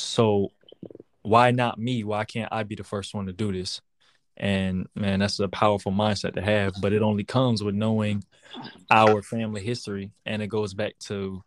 So 0.00 0.52
why 1.22 1.50
not 1.50 1.78
me? 1.78 2.04
Why 2.04 2.24
can't 2.24 2.52
I 2.52 2.62
be 2.62 2.74
the 2.74 2.84
first 2.84 3.14
one 3.14 3.26
to 3.26 3.32
do 3.32 3.52
this? 3.52 3.80
And 4.36 4.88
man, 4.94 5.20
that's 5.20 5.38
a 5.38 5.48
powerful 5.48 5.92
mindset 5.92 6.34
to 6.34 6.42
have, 6.42 6.72
but 6.80 6.92
it 6.92 7.02
only 7.02 7.24
comes 7.24 7.62
with 7.62 7.74
knowing 7.74 8.24
our 8.90 9.22
family 9.22 9.62
history. 9.62 10.12
And 10.24 10.42
it 10.42 10.46
goes 10.46 10.72
back 10.72 10.98
to, 11.00 11.42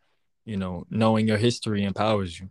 you 0.45 0.57
know, 0.57 0.85
knowing 0.89 1.27
your 1.27 1.37
history 1.37 1.83
empowers 1.83 2.39
you. 2.39 2.49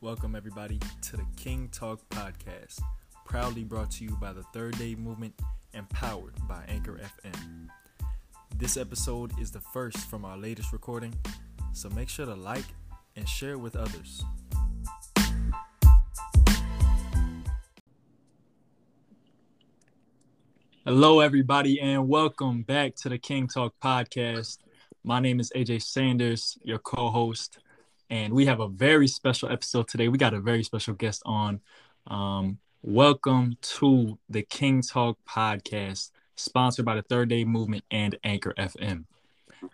Welcome, 0.00 0.34
everybody, 0.34 0.80
to 1.02 1.16
the 1.18 1.26
King 1.36 1.68
Talk 1.68 2.00
Podcast, 2.08 2.80
proudly 3.26 3.64
brought 3.64 3.90
to 3.92 4.04
you 4.04 4.16
by 4.20 4.32
the 4.32 4.42
Third 4.54 4.78
Day 4.78 4.94
Movement 4.94 5.34
and 5.74 5.88
powered 5.90 6.34
by 6.48 6.64
Anchor 6.68 6.98
FM. 6.98 7.68
This 8.60 8.76
episode 8.76 9.32
is 9.40 9.50
the 9.50 9.62
first 9.62 9.96
from 9.96 10.26
our 10.26 10.36
latest 10.36 10.70
recording, 10.70 11.14
so 11.72 11.88
make 11.88 12.10
sure 12.10 12.26
to 12.26 12.34
like 12.34 12.66
and 13.16 13.26
share 13.26 13.56
with 13.56 13.74
others. 13.74 14.22
Hello, 20.84 21.20
everybody, 21.20 21.80
and 21.80 22.06
welcome 22.06 22.60
back 22.60 22.96
to 22.96 23.08
the 23.08 23.16
King 23.16 23.48
Talk 23.48 23.72
Podcast. 23.82 24.58
My 25.04 25.20
name 25.20 25.40
is 25.40 25.50
AJ 25.56 25.80
Sanders, 25.80 26.58
your 26.62 26.80
co 26.80 27.08
host, 27.08 27.60
and 28.10 28.34
we 28.34 28.44
have 28.44 28.60
a 28.60 28.68
very 28.68 29.08
special 29.08 29.50
episode 29.50 29.88
today. 29.88 30.08
We 30.08 30.18
got 30.18 30.34
a 30.34 30.40
very 30.40 30.64
special 30.64 30.92
guest 30.92 31.22
on. 31.24 31.60
Um, 32.08 32.58
welcome 32.82 33.56
to 33.78 34.18
the 34.28 34.42
King 34.42 34.82
Talk 34.82 35.16
Podcast 35.26 36.10
sponsored 36.40 36.84
by 36.84 36.96
the 36.96 37.02
Third 37.02 37.28
Day 37.28 37.44
Movement 37.44 37.84
and 37.90 38.16
Anchor 38.24 38.54
FM. 38.58 39.04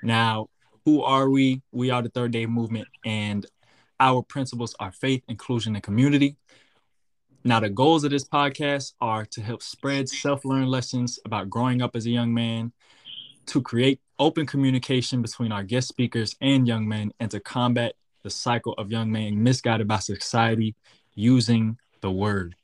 Now, 0.02 0.48
who 0.84 1.02
are 1.02 1.28
we? 1.30 1.62
We 1.72 1.90
are 1.90 2.02
the 2.02 2.08
Third 2.08 2.32
Day 2.32 2.46
Movement, 2.46 2.88
and 3.04 3.46
our 3.98 4.22
principles 4.22 4.74
are 4.78 4.92
faith, 4.92 5.22
inclusion, 5.28 5.74
and 5.74 5.82
community. 5.82 6.36
Now, 7.44 7.60
the 7.60 7.70
goals 7.70 8.04
of 8.04 8.10
this 8.10 8.24
podcast 8.24 8.94
are 9.00 9.24
to 9.26 9.40
help 9.40 9.62
spread 9.62 10.08
self 10.08 10.44
learned 10.44 10.68
lessons 10.68 11.18
about 11.24 11.48
growing 11.48 11.82
up 11.82 11.96
as 11.96 12.06
a 12.06 12.10
young 12.10 12.34
man, 12.34 12.72
to 13.46 13.62
create 13.62 14.00
open 14.18 14.46
communication 14.46 15.22
between 15.22 15.52
our 15.52 15.62
guest 15.62 15.88
speakers 15.88 16.34
and 16.40 16.66
young 16.66 16.88
men, 16.88 17.12
and 17.20 17.30
to 17.30 17.40
combat 17.40 17.94
the 18.22 18.30
cycle 18.30 18.72
of 18.74 18.90
young 18.90 19.10
men 19.12 19.42
misguided 19.42 19.86
by 19.86 19.98
society 19.98 20.74
using 21.14 21.78
the 22.00 22.10
word. 22.10 22.56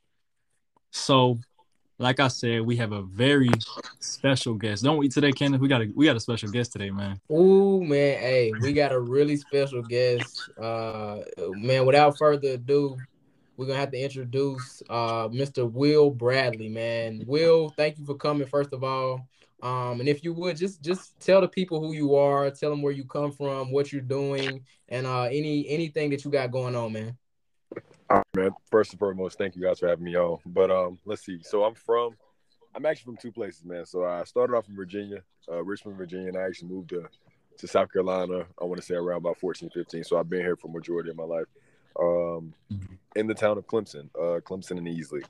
So, 0.91 1.39
like 1.99 2.21
I 2.21 2.29
said, 2.29 2.63
we 2.63 2.77
have 2.77 2.93
a 2.93 3.03
very 3.03 3.51
special 4.01 4.55
guest, 4.55 4.83
don't 4.83 4.99
we? 4.99 5.09
Today, 5.09 5.33
Kenneth, 5.33 5.61
we 5.61 5.69
got 5.69 5.83
a 5.83 5.91
we 5.95 6.07
got 6.07 6.17
a 6.17 6.21
special 6.21 6.51
guest 6.51 6.73
today, 6.73 6.91
man. 6.91 7.21
Oh 7.31 7.81
man, 7.81 8.19
hey, 8.19 8.53
we 8.61 8.73
got 8.73 8.93
a 8.93 9.01
really 9.01 9.37
special 9.37 9.83
guest. 9.83 10.51
Uh, 10.61 11.19
man, 11.51 11.87
without 11.87 12.19
further 12.19 12.53
ado, 12.53 12.97
we're 13.57 13.67
gonna 13.67 13.79
have 13.79 13.93
to 13.93 13.99
introduce 14.01 14.83
uh 14.89 15.29
Mr. 15.29 15.71
Will 15.71 16.11
Bradley, 16.11 16.69
man. 16.69 17.23
Will, 17.27 17.71
thank 17.77 17.99
you 17.99 18.05
for 18.05 18.15
coming. 18.15 18.47
First 18.47 18.73
of 18.73 18.83
all, 18.83 19.27
um, 19.63 20.01
and 20.01 20.09
if 20.09 20.25
you 20.25 20.33
would 20.35 20.57
just 20.57 20.83
just 20.83 21.19
tell 21.21 21.41
the 21.41 21.49
people 21.49 21.81
who 21.81 21.93
you 21.93 22.17
are, 22.17 22.51
tell 22.51 22.71
them 22.71 22.83
where 22.83 22.93
you 22.93 23.05
come 23.05 23.31
from, 23.31 23.71
what 23.71 23.93
you're 23.93 24.01
doing, 24.01 24.65
and 24.89 25.07
uh 25.07 25.25
any 25.25 25.69
anything 25.69 26.11
that 26.11 26.25
you 26.25 26.31
got 26.31 26.51
going 26.51 26.75
on, 26.75 26.93
man. 26.93 27.17
All 28.13 28.19
right, 28.19 28.43
man. 28.43 28.51
First 28.71 28.93
and 28.93 28.99
foremost, 28.99 29.39
thank 29.39 29.57
you 29.57 29.63
guys 29.63 29.79
for 29.79 29.89
having 29.89 30.05
me 30.05 30.17
on. 30.17 30.37
But 30.45 30.71
um, 30.71 30.99
let's 31.07 31.25
see. 31.25 31.39
So 31.43 31.65
I'm 31.65 31.75
from, 31.75 32.15
I'm 32.75 32.85
actually 32.85 33.07
from 33.07 33.17
two 33.17 33.33
places, 33.33 33.65
man. 33.65 33.87
So 33.87 34.05
I 34.05 34.25
started 34.25 34.55
off 34.55 34.69
in 34.69 34.77
Virginia, 34.77 35.23
uh, 35.51 35.65
Richmond, 35.65 35.97
Virginia, 35.97 36.29
and 36.29 36.37
I 36.37 36.43
actually 36.43 36.69
moved 36.69 36.91
to 36.91 37.09
to 37.57 37.67
South 37.67 37.91
Carolina. 37.91 38.45
I 38.61 38.65
want 38.65 38.79
to 38.83 38.87
say 38.87 38.97
around 38.97 39.19
about 39.19 39.39
14, 39.39 39.71
15. 39.71 40.05
So 40.05 40.19
I've 40.19 40.29
been 40.29 40.41
here 40.41 40.57
for 40.57 40.69
majority 40.69 41.09
of 41.09 41.17
my 41.17 41.25
life. 41.25 41.47
Um, 41.99 42.55
mm-hmm. 42.71 42.95
in 43.17 43.27
the 43.27 43.35
town 43.35 43.57
of 43.57 43.67
Clemson, 43.67 44.11
uh, 44.15 44.41
Clemson 44.41 44.79
and 44.79 44.87
Easley. 44.87 45.25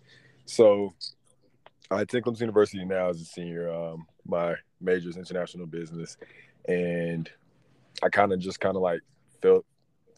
So 0.47 0.93
I 1.89 2.01
attend 2.01 2.25
Clemson 2.25 2.41
University 2.41 2.85
now 2.85 3.11
as 3.11 3.21
a 3.21 3.25
senior. 3.25 3.73
Um, 3.73 4.07
my 4.27 4.57
major 4.81 5.09
is 5.09 5.17
international 5.17 5.67
business, 5.67 6.17
and 6.67 7.31
I 8.03 8.09
kind 8.09 8.33
of 8.33 8.41
just 8.41 8.59
kind 8.59 8.75
of 8.75 8.83
like 8.83 9.03
felt 9.41 9.65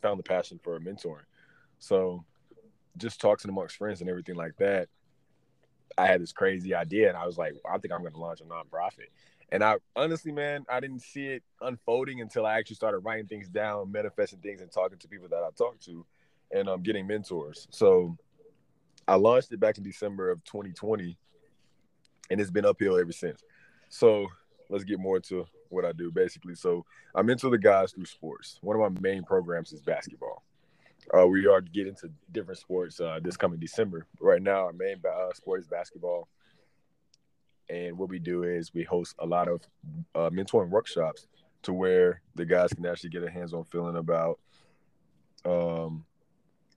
found 0.01 0.19
the 0.19 0.23
passion 0.23 0.59
for 0.63 0.81
mentoring. 0.81 1.25
So 1.79 2.25
just 2.97 3.21
talking 3.21 3.51
amongst 3.51 3.77
friends 3.77 4.01
and 4.01 4.11
everything 4.11 4.37
like 4.37 4.57
that, 4.59 4.89
I 5.97 6.07
had 6.07 6.21
this 6.21 6.33
crazy 6.33 6.75
idea, 6.75 7.09
and 7.09 7.17
I 7.17 7.27
was 7.27 7.39
like, 7.39 7.55
I 7.69 7.79
think 7.79 7.93
I'm 7.93 8.01
going 8.01 8.13
to 8.13 8.19
launch 8.19 8.41
a 8.41 8.45
nonprofit. 8.45 9.09
And 9.53 9.63
I 9.63 9.77
honestly, 9.95 10.33
man, 10.33 10.65
I 10.69 10.81
didn't 10.81 11.01
see 11.01 11.27
it 11.27 11.43
unfolding 11.61 12.21
until 12.21 12.47
I 12.47 12.59
actually 12.59 12.77
started 12.77 12.99
writing 12.99 13.27
things 13.27 13.49
down, 13.49 13.93
manifesting 13.93 14.41
things, 14.41 14.61
and 14.61 14.71
talking 14.73 14.99
to 14.99 15.09
people 15.09 15.29
that 15.29 15.45
I 15.45 15.51
talked 15.57 15.85
to, 15.85 16.05
and 16.51 16.69
um, 16.69 16.83
getting 16.83 17.07
mentors. 17.07 17.69
So 17.71 18.17
I 19.07 19.17
launched 19.17 19.53
it 19.53 19.61
back 19.61 19.79
in 19.79 19.85
December 19.85 20.31
of 20.31 20.43
2020, 20.45 21.17
and 22.31 22.41
it's 22.41 22.51
been 22.51 22.65
uphill 22.65 22.99
ever 22.99 23.13
since. 23.13 23.43
So 23.91 24.27
let's 24.71 24.85
get 24.85 24.99
more 24.99 25.17
into 25.17 25.47
what 25.69 25.85
I 25.85 25.93
do, 25.93 26.11
basically. 26.11 26.55
So 26.55 26.85
I 27.15 27.23
mentor 27.23 27.51
the 27.51 27.59
guys 27.59 27.93
through 27.93 28.07
sports. 28.07 28.59
One 28.63 28.81
of 28.81 28.93
my 28.93 29.01
main 29.01 29.23
programs 29.23 29.73
is 29.73 29.83
basketball. 29.83 30.43
Uh, 31.13 31.27
we 31.27 31.47
are 31.47 31.61
getting 31.61 31.91
into 31.91 32.11
different 32.33 32.59
sports 32.59 33.01
uh, 33.01 33.19
this 33.23 33.37
coming 33.37 33.59
December. 33.59 34.07
Right 34.21 34.43
now, 34.43 34.65
our 34.67 34.73
main 34.73 34.97
uh, 35.07 35.33
sport 35.35 35.61
is 35.61 35.67
basketball. 35.67 36.29
And 37.69 37.99
what 37.99 38.09
we 38.09 38.19
do 38.19 38.45
is 38.45 38.73
we 38.75 38.85
host 38.85 39.15
a 39.19 39.27
lot 39.27 39.49
of 39.49 39.61
uh, 40.15 40.31
mentoring 40.31 40.71
workshops 40.71 41.27
to 41.63 41.73
where 41.73 42.21
the 42.35 42.45
guys 42.45 42.73
can 42.73 42.85
actually 42.87 43.11
get 43.11 43.23
a 43.23 43.31
hands-on 43.31 43.65
feeling 43.65 43.97
about 43.97 44.39
um, 45.47 46.05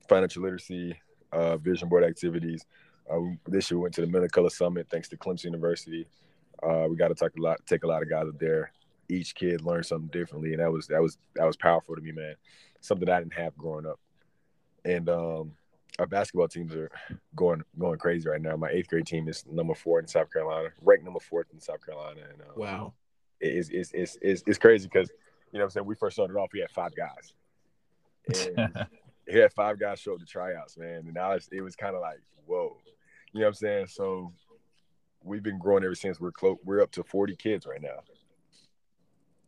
financial 0.08 0.42
literacy, 0.42 0.98
uh, 1.32 1.56
vision 1.58 1.88
board 1.88 2.04
activities. 2.04 2.64
Uh, 3.10 3.20
this 3.46 3.70
year 3.70 3.78
we 3.78 3.82
went 3.82 3.94
to 3.94 4.00
the 4.00 4.06
Men 4.06 4.26
Color 4.28 4.50
Summit 4.50 4.88
thanks 4.90 5.08
to 5.08 5.16
Clemson 5.16 5.44
University. 5.44 6.06
we 6.62 6.96
got 6.96 7.08
to 7.08 7.14
talk 7.14 7.32
a 7.36 7.40
lot, 7.40 7.58
take 7.66 7.84
a 7.84 7.86
lot 7.86 8.02
of 8.02 8.10
guys 8.10 8.26
up 8.28 8.38
there. 8.38 8.72
Each 9.10 9.34
kid 9.34 9.62
learned 9.62 9.86
something 9.86 10.08
differently, 10.08 10.52
and 10.52 10.60
that 10.60 10.70
was 10.70 10.86
that 10.88 11.00
was 11.00 11.16
that 11.34 11.46
was 11.46 11.56
powerful 11.56 11.96
to 11.96 12.02
me, 12.02 12.12
man. 12.12 12.34
Something 12.82 13.08
I 13.08 13.20
didn't 13.20 13.32
have 13.32 13.56
growing 13.56 13.86
up 13.86 13.98
and 14.84 15.08
um, 15.08 15.52
our 15.98 16.06
basketball 16.06 16.48
teams 16.48 16.74
are 16.74 16.90
going 17.34 17.62
going 17.78 17.98
crazy 17.98 18.28
right 18.28 18.40
now. 18.40 18.56
My 18.56 18.70
eighth 18.70 18.88
grade 18.88 19.06
team 19.06 19.28
is 19.28 19.44
number 19.50 19.74
four 19.74 19.98
in 20.00 20.06
South 20.06 20.32
Carolina, 20.32 20.70
ranked 20.82 21.04
number 21.04 21.20
fourth 21.20 21.46
in 21.52 21.60
South 21.60 21.84
Carolina. 21.84 22.20
And 22.32 22.42
um, 22.42 22.48
wow, 22.56 22.94
it's 23.40 23.68
it's 23.70 23.90
it's 23.92 24.18
it's, 24.22 24.42
it's 24.46 24.58
crazy 24.58 24.88
because 24.92 25.10
you 25.52 25.58
know 25.58 25.64
what 25.64 25.64
I'm 25.64 25.70
saying 25.70 25.86
we 25.86 25.94
first 25.94 26.16
started 26.16 26.36
off 26.36 26.50
we 26.52 26.60
had 26.60 26.70
five 26.70 26.92
guys, 26.94 27.34
and 28.56 28.86
we 29.32 29.38
had 29.38 29.52
five 29.52 29.78
guys 29.78 29.98
show 29.98 30.14
up 30.14 30.20
to 30.20 30.26
tryouts, 30.26 30.78
man, 30.78 31.04
and 31.04 31.14
now 31.14 31.32
it 31.32 31.62
was 31.62 31.76
kind 31.76 31.94
of 31.94 32.00
like 32.00 32.20
whoa, 32.46 32.76
you 33.32 33.40
know 33.40 33.46
what 33.46 33.48
I'm 33.48 33.54
saying? 33.54 33.86
So 33.88 34.32
we've 35.22 35.42
been 35.42 35.58
growing 35.58 35.84
ever 35.84 35.94
since. 35.94 36.20
We're 36.20 36.32
close. 36.32 36.58
We're 36.64 36.80
up 36.80 36.92
to 36.92 37.02
40 37.02 37.36
kids 37.36 37.66
right 37.66 37.82
now. 37.82 38.02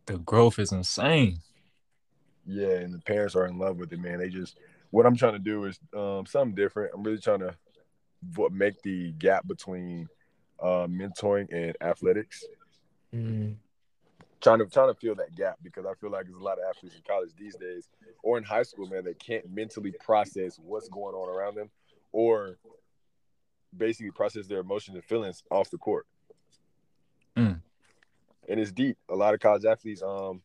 The 0.07 0.19
growth 0.19 0.59
is 0.59 0.73
insane. 0.73 1.39
Yeah, 2.47 2.79
and 2.79 2.93
the 2.93 2.99
parents 2.99 3.37
are 3.37 3.47
in 3.47 3.59
love 3.59 3.77
with 3.77 3.93
it, 3.93 4.01
man. 4.01 4.19
They 4.19 4.29
just 4.29 4.59
what 4.91 5.07
I'm 5.07 5.17
trying 5.17 5.35
to 5.35 5.39
do 5.39 5.65
is 5.65 5.79
um, 5.97 6.27
something 6.27 6.55
different. 6.55 6.93
I'm 6.95 7.03
really 7.03 7.19
trying 7.19 7.41
to 7.41 7.55
make 8.51 8.83
the 8.83 9.13
gap 9.13 9.47
between 9.47 10.09
uh, 10.61 10.87
mentoring 10.87 11.49
and 11.53 11.77
athletics. 11.81 12.45
Mm-hmm. 13.15 13.53
Trying 14.41 14.59
to 14.61 14.67
trying 14.67 14.93
to 14.93 14.99
fill 14.99 15.15
that 15.17 15.35
gap 15.37 15.59
because 15.63 15.85
I 15.85 15.93
feel 16.01 16.11
like 16.11 16.25
there's 16.25 16.41
a 16.41 16.43
lot 16.43 16.59
of 16.59 16.65
athletes 16.71 16.97
in 16.97 17.03
college 17.07 17.31
these 17.39 17.57
days 17.57 17.89
or 18.23 18.39
in 18.39 18.45
high 18.45 18.63
school, 18.63 18.87
man, 18.87 19.05
that 19.05 19.19
can't 19.19 19.49
mentally 19.51 19.93
process 20.01 20.59
what's 20.59 20.89
going 20.89 21.15
on 21.15 21.29
around 21.29 21.57
them, 21.57 21.71
or 22.13 22.57
basically 23.77 24.11
process 24.11 24.47
their 24.47 24.61
emotions 24.61 24.95
and 24.95 25.05
feelings 25.05 25.43
off 25.51 25.71
the 25.71 25.79
court. 25.79 26.07
Mm. 27.37 27.61
And 28.49 28.61
it's 28.61 28.73
deep. 28.73 28.97
A 29.11 29.15
lot 29.15 29.35
of 29.35 29.41
college 29.41 29.65
athletes 29.65 30.03
um 30.03 30.41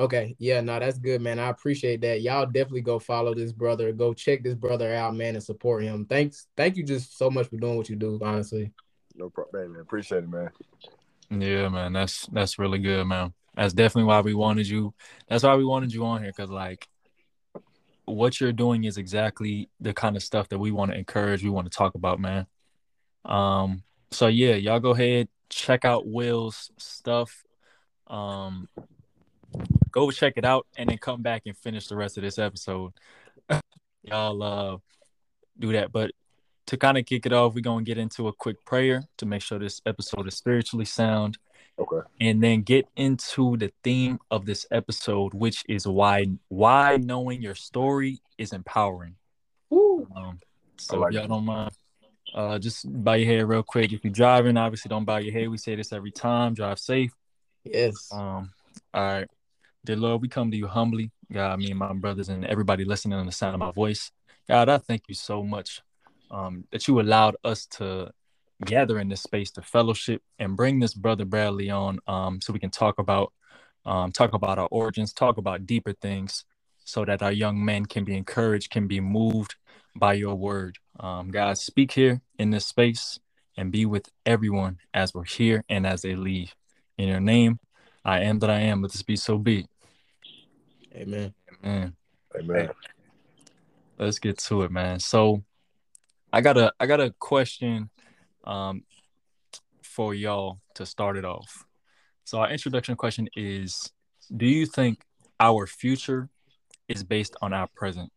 Okay. 0.00 0.36
Yeah, 0.38 0.60
no, 0.60 0.78
that's 0.78 0.98
good, 0.98 1.20
man. 1.20 1.40
I 1.40 1.48
appreciate 1.48 2.00
that. 2.02 2.22
Y'all 2.22 2.46
definitely 2.46 2.82
go 2.82 3.00
follow 3.00 3.34
this 3.34 3.52
brother. 3.52 3.90
Go 3.92 4.14
check 4.14 4.44
this 4.44 4.54
brother 4.54 4.94
out, 4.94 5.16
man, 5.16 5.34
and 5.34 5.42
support 5.42 5.82
him. 5.82 6.04
Thanks. 6.04 6.46
Thank 6.56 6.76
you 6.76 6.84
just 6.84 7.18
so 7.18 7.30
much 7.30 7.48
for 7.48 7.56
doing 7.56 7.76
what 7.76 7.88
you 7.88 7.96
do, 7.96 8.18
honestly. 8.22 8.70
No 9.16 9.28
problem, 9.28 9.72
man. 9.72 9.80
Appreciate 9.80 10.22
it, 10.24 10.30
man. 10.30 10.50
Yeah, 11.30 11.68
man, 11.68 11.92
that's 11.92 12.26
that's 12.28 12.58
really 12.58 12.78
good, 12.78 13.04
man. 13.06 13.34
That's 13.54 13.74
definitely 13.74 14.04
why 14.04 14.20
we 14.20 14.34
wanted 14.34 14.68
you. 14.68 14.94
That's 15.28 15.42
why 15.42 15.56
we 15.56 15.64
wanted 15.64 15.92
you 15.92 16.04
on 16.06 16.22
here, 16.22 16.32
cause 16.32 16.48
like, 16.48 16.88
what 18.10 18.40
you're 18.40 18.52
doing 18.52 18.84
is 18.84 18.98
exactly 18.98 19.68
the 19.80 19.92
kind 19.92 20.16
of 20.16 20.22
stuff 20.22 20.48
that 20.48 20.58
we 20.58 20.70
want 20.70 20.90
to 20.90 20.98
encourage. 20.98 21.42
We 21.42 21.50
want 21.50 21.70
to 21.70 21.76
talk 21.76 21.94
about, 21.94 22.20
man. 22.20 22.46
Um. 23.24 23.82
So 24.10 24.26
yeah, 24.26 24.54
y'all 24.54 24.80
go 24.80 24.90
ahead 24.90 25.28
check 25.50 25.84
out 25.84 26.06
Will's 26.06 26.70
stuff. 26.78 27.44
Um. 28.06 28.68
Go 29.90 30.10
check 30.10 30.34
it 30.36 30.44
out, 30.44 30.66
and 30.76 30.90
then 30.90 30.98
come 30.98 31.22
back 31.22 31.42
and 31.46 31.56
finish 31.56 31.88
the 31.88 31.96
rest 31.96 32.18
of 32.18 32.22
this 32.22 32.38
episode. 32.38 32.92
y'all 34.02 34.42
uh 34.42 34.76
do 35.58 35.72
that, 35.72 35.90
but 35.90 36.12
to 36.66 36.76
kind 36.76 36.98
of 36.98 37.06
kick 37.06 37.24
it 37.24 37.32
off, 37.32 37.54
we're 37.54 37.60
gonna 37.60 37.82
get 37.82 37.98
into 37.98 38.28
a 38.28 38.32
quick 38.32 38.64
prayer 38.64 39.04
to 39.16 39.26
make 39.26 39.42
sure 39.42 39.58
this 39.58 39.80
episode 39.86 40.28
is 40.28 40.36
spiritually 40.36 40.84
sound 40.84 41.38
Okay. 41.78 42.06
and 42.20 42.42
then 42.42 42.62
get 42.62 42.88
into 42.96 43.56
the 43.56 43.70
theme 43.84 44.18
of 44.30 44.46
this 44.46 44.66
episode, 44.70 45.32
which 45.32 45.64
is 45.68 45.86
why 45.86 46.26
why 46.48 46.96
knowing 46.96 47.40
your 47.40 47.54
story 47.54 48.20
is 48.36 48.52
empowering. 48.52 49.14
Woo. 49.70 50.08
Um, 50.14 50.40
so 50.76 50.98
like 50.98 51.14
if 51.14 51.20
y'all 51.20 51.28
don't 51.28 51.44
mind, 51.44 51.70
uh, 52.34 52.58
just 52.58 52.84
bow 53.04 53.14
your 53.14 53.32
head 53.32 53.48
real 53.48 53.62
quick. 53.62 53.92
If 53.92 54.02
you're 54.02 54.12
driving, 54.12 54.56
obviously 54.56 54.88
don't 54.88 55.04
bow 55.04 55.18
your 55.18 55.32
head. 55.32 55.48
We 55.48 55.58
say 55.58 55.76
this 55.76 55.92
every 55.92 56.10
time. 56.10 56.54
Drive 56.54 56.80
safe. 56.80 57.12
Yes. 57.64 58.08
Um, 58.12 58.50
all 58.92 59.02
right, 59.02 59.28
dear 59.84 59.96
Lord, 59.96 60.20
we 60.20 60.28
come 60.28 60.50
to 60.50 60.56
you 60.56 60.66
humbly, 60.66 61.12
God. 61.32 61.60
Me 61.60 61.70
and 61.70 61.78
my 61.78 61.92
brothers 61.92 62.28
and 62.28 62.44
everybody 62.44 62.84
listening 62.84 63.18
on 63.18 63.26
the 63.26 63.32
sound 63.32 63.54
of 63.54 63.60
my 63.60 63.70
voice, 63.70 64.10
God. 64.48 64.68
I 64.68 64.78
thank 64.78 65.02
you 65.08 65.14
so 65.14 65.44
much 65.44 65.82
um, 66.30 66.64
that 66.72 66.88
you 66.88 67.00
allowed 67.00 67.36
us 67.44 67.66
to 67.66 68.10
gather 68.64 68.98
in 68.98 69.08
this 69.08 69.22
space 69.22 69.50
to 69.52 69.62
fellowship 69.62 70.22
and 70.38 70.56
bring 70.56 70.80
this 70.80 70.94
brother 70.94 71.24
Bradley 71.24 71.70
on, 71.70 71.98
um, 72.06 72.40
so 72.40 72.52
we 72.52 72.58
can 72.58 72.70
talk 72.70 72.98
about 72.98 73.32
um, 73.86 74.12
talk 74.12 74.34
about 74.34 74.58
our 74.58 74.68
origins, 74.70 75.12
talk 75.12 75.38
about 75.38 75.64
deeper 75.66 75.92
things, 75.92 76.44
so 76.84 77.04
that 77.04 77.22
our 77.22 77.32
young 77.32 77.64
men 77.64 77.86
can 77.86 78.04
be 78.04 78.16
encouraged, 78.16 78.70
can 78.70 78.86
be 78.86 79.00
moved 79.00 79.54
by 79.96 80.12
your 80.12 80.34
word. 80.34 80.76
Um, 81.00 81.30
God, 81.30 81.56
speak 81.56 81.92
here 81.92 82.20
in 82.38 82.50
this 82.50 82.66
space 82.66 83.18
and 83.56 83.72
be 83.72 83.86
with 83.86 84.10
everyone 84.26 84.78
as 84.92 85.14
we're 85.14 85.24
here 85.24 85.64
and 85.68 85.86
as 85.86 86.02
they 86.02 86.16
leave. 86.16 86.54
In 86.98 87.08
your 87.08 87.20
name, 87.20 87.60
I 88.04 88.20
am 88.20 88.40
that 88.40 88.50
I 88.50 88.60
am. 88.60 88.82
Let 88.82 88.92
this 88.92 89.02
be 89.02 89.16
so 89.16 89.38
be. 89.38 89.66
Amen. 90.94 91.32
Amen. 91.64 91.94
Amen. 92.38 92.70
let's 93.98 94.18
get 94.18 94.38
to 94.38 94.62
it, 94.62 94.70
man. 94.70 95.00
So, 95.00 95.44
I 96.32 96.40
got 96.42 96.58
a 96.58 96.72
I 96.78 96.86
got 96.86 97.00
a 97.00 97.14
question, 97.18 97.90
um, 98.48 98.82
for 99.82 100.14
y'all 100.14 100.58
to 100.74 100.86
start 100.86 101.16
it 101.16 101.24
off. 101.24 101.64
So, 102.24 102.38
our 102.38 102.50
introduction 102.50 102.96
question 102.96 103.28
is: 103.36 103.92
Do 104.34 104.46
you 104.46 104.66
think 104.66 105.04
our 105.38 105.66
future 105.66 106.28
is 106.88 107.04
based 107.04 107.36
on 107.40 107.52
our 107.52 107.68
present? 107.76 108.10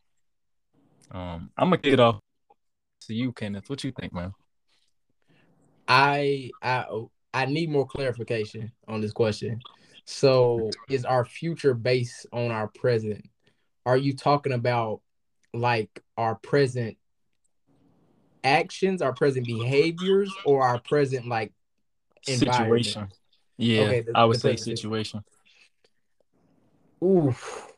Um, 1.11 1.51
I'm 1.57 1.67
gonna 1.67 1.77
kick 1.77 1.93
it 1.93 1.99
off 1.99 2.19
to 3.07 3.13
you, 3.13 3.33
Kenneth. 3.33 3.69
What 3.69 3.83
you 3.83 3.91
think, 3.91 4.13
man? 4.13 4.33
I 5.87 6.49
I 6.61 6.85
I 7.33 7.45
need 7.45 7.69
more 7.69 7.85
clarification 7.85 8.71
on 8.87 9.01
this 9.01 9.11
question. 9.11 9.59
So, 10.05 10.71
is 10.89 11.05
our 11.05 11.25
future 11.25 11.73
based 11.73 12.25
on 12.33 12.51
our 12.51 12.67
present? 12.69 13.25
Are 13.85 13.97
you 13.97 14.15
talking 14.15 14.53
about 14.53 15.01
like 15.53 16.01
our 16.17 16.35
present 16.35 16.97
actions, 18.43 19.01
our 19.01 19.13
present 19.13 19.45
behaviors, 19.45 20.37
or 20.43 20.63
our 20.63 20.79
present 20.79 21.27
like 21.27 21.53
environment? 22.27 22.85
Situation. 22.85 23.07
Yeah, 23.57 23.81
Okay, 23.81 24.01
the- 24.01 24.11
I 24.17 24.25
would 24.25 24.39
say 24.39 24.55
situation. 24.55 25.23
Oof, 27.03 27.73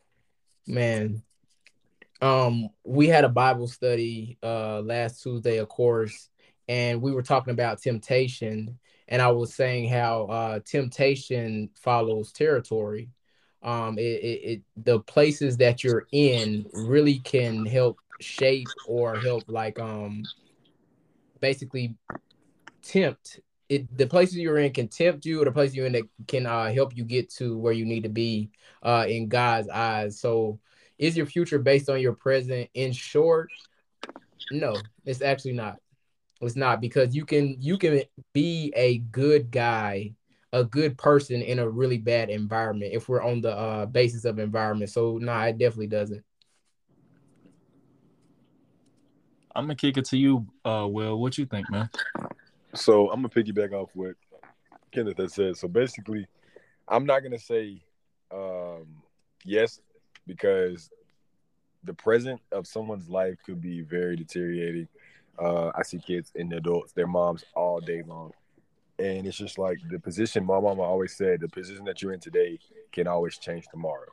man. 0.66 1.22
Um, 2.20 2.70
we 2.84 3.08
had 3.08 3.24
a 3.24 3.28
Bible 3.28 3.68
study 3.68 4.38
uh 4.42 4.80
last 4.80 5.22
Tuesday, 5.22 5.58
of 5.58 5.68
course, 5.68 6.28
and 6.68 7.02
we 7.02 7.12
were 7.12 7.22
talking 7.22 7.52
about 7.52 7.82
temptation, 7.82 8.78
and 9.08 9.20
I 9.20 9.30
was 9.30 9.54
saying 9.54 9.88
how 9.90 10.24
uh 10.26 10.60
temptation 10.64 11.70
follows 11.74 12.32
territory. 12.32 13.10
Um, 13.62 13.98
it, 13.98 14.02
it, 14.02 14.40
it 14.44 14.62
the 14.76 15.00
places 15.00 15.56
that 15.58 15.82
you're 15.82 16.06
in 16.12 16.66
really 16.72 17.18
can 17.18 17.64
help 17.66 17.98
shape 18.20 18.72
or 18.84 19.18
help 19.18 19.44
like 19.48 19.78
um 19.78 20.28
basically 21.40 21.96
tempt 22.82 23.40
it 23.68 23.96
the 23.96 24.06
places 24.06 24.36
you're 24.36 24.58
in 24.58 24.72
can 24.72 24.88
tempt 24.88 25.24
you 25.24 25.40
or 25.40 25.44
the 25.44 25.52
places 25.52 25.74
you're 25.74 25.86
in 25.86 25.92
that 25.92 26.08
can 26.28 26.46
uh 26.46 26.72
help 26.72 26.96
you 26.96 27.04
get 27.04 27.30
to 27.30 27.58
where 27.58 27.72
you 27.72 27.84
need 27.84 28.02
to 28.02 28.08
be 28.08 28.50
uh 28.82 29.04
in 29.08 29.28
God's 29.28 29.68
eyes. 29.68 30.20
So 30.20 30.60
is 30.98 31.16
your 31.16 31.26
future 31.26 31.58
based 31.58 31.88
on 31.88 32.00
your 32.00 32.12
present? 32.12 32.68
In 32.74 32.92
short, 32.92 33.50
no, 34.50 34.74
it's 35.04 35.22
actually 35.22 35.54
not. 35.54 35.76
It's 36.40 36.56
not 36.56 36.80
because 36.80 37.14
you 37.14 37.24
can 37.24 37.56
you 37.60 37.78
can 37.78 38.02
be 38.32 38.72
a 38.76 38.98
good 38.98 39.50
guy, 39.50 40.12
a 40.52 40.62
good 40.62 40.98
person 40.98 41.40
in 41.40 41.58
a 41.58 41.68
really 41.68 41.98
bad 41.98 42.28
environment 42.28 42.92
if 42.92 43.08
we're 43.08 43.22
on 43.22 43.40
the 43.40 43.56
uh 43.56 43.86
basis 43.86 44.24
of 44.24 44.38
environment. 44.38 44.90
So 44.90 45.18
no, 45.18 45.32
nah, 45.32 45.44
it 45.44 45.58
definitely 45.58 45.88
doesn't. 45.88 46.22
I'm 49.54 49.64
gonna 49.64 49.76
kick 49.76 49.96
it 49.96 50.04
to 50.06 50.16
you, 50.16 50.46
uh, 50.64 50.86
Will. 50.90 51.20
What 51.20 51.38
you 51.38 51.46
think, 51.46 51.70
man? 51.70 51.88
So 52.74 53.10
I'm 53.10 53.22
gonna 53.22 53.28
piggyback 53.28 53.72
off 53.72 53.90
what 53.94 54.14
Kenneth 54.90 55.18
has 55.18 55.34
said. 55.34 55.56
So 55.56 55.68
basically, 55.68 56.26
I'm 56.88 57.06
not 57.06 57.22
gonna 57.22 57.38
say 57.38 57.82
um, 58.32 58.86
yes 59.44 59.80
because 60.26 60.90
the 61.84 61.94
present 61.94 62.40
of 62.50 62.66
someone's 62.66 63.08
life 63.08 63.36
could 63.44 63.60
be 63.60 63.82
very 63.82 64.16
deteriorating. 64.16 64.88
Uh, 65.38 65.70
I 65.74 65.82
see 65.82 65.98
kids 65.98 66.32
and 66.34 66.52
adults, 66.52 66.92
their 66.92 67.06
moms 67.06 67.44
all 67.54 67.80
day 67.80 68.02
long, 68.06 68.32
and 68.98 69.26
it's 69.26 69.36
just 69.36 69.58
like 69.58 69.78
the 69.90 69.98
position. 69.98 70.44
My 70.44 70.58
mama 70.58 70.82
always 70.82 71.16
said, 71.16 71.40
the 71.40 71.48
position 71.48 71.84
that 71.84 72.00
you're 72.00 72.12
in 72.12 72.20
today 72.20 72.58
can 72.92 73.06
always 73.06 73.36
change 73.38 73.66
tomorrow. 73.70 74.10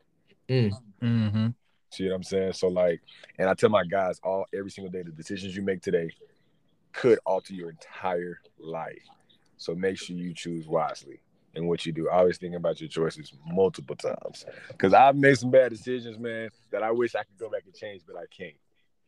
Mm, 0.50 0.72
Mm-hmm. 1.02 1.48
See 1.92 2.08
what 2.08 2.16
I'm 2.16 2.24
saying? 2.24 2.54
So 2.54 2.70
like, 2.70 3.02
and 3.38 3.50
I 3.50 3.54
tell 3.54 3.70
my 3.70 3.84
guys 3.84 4.20
all 4.24 4.46
every 4.54 4.72
single 4.72 4.92
day, 4.92 5.04
the 5.04 5.12
decisions 5.12 5.56
you 5.56 5.62
make 5.62 5.82
today 5.82 6.10
could 6.94 7.20
alter 7.26 7.54
your 7.54 7.70
entire 7.70 8.40
life. 8.58 9.04
So 9.58 9.76
make 9.76 9.98
sure 9.98 10.16
you 10.16 10.34
choose 10.34 10.68
wisely 10.68 11.20
in 11.54 11.68
what 11.68 11.86
you 11.86 11.92
do. 11.92 12.10
Always 12.10 12.38
thinking 12.38 12.56
about 12.56 12.80
your 12.80 12.90
choices 12.90 13.34
multiple 13.46 13.96
times. 13.96 14.46
Cause 14.78 14.94
I've 14.94 15.16
made 15.16 15.38
some 15.38 15.52
bad 15.52 15.72
decisions, 15.72 16.18
man, 16.18 16.50
that 16.72 16.82
I 16.82 16.92
wish 16.92 17.14
I 17.14 17.24
could 17.24 17.38
go 17.38 17.50
back 17.50 17.64
and 17.66 17.76
change, 17.76 18.04
but 18.08 18.16
I 18.16 18.26
can't. 18.36 18.56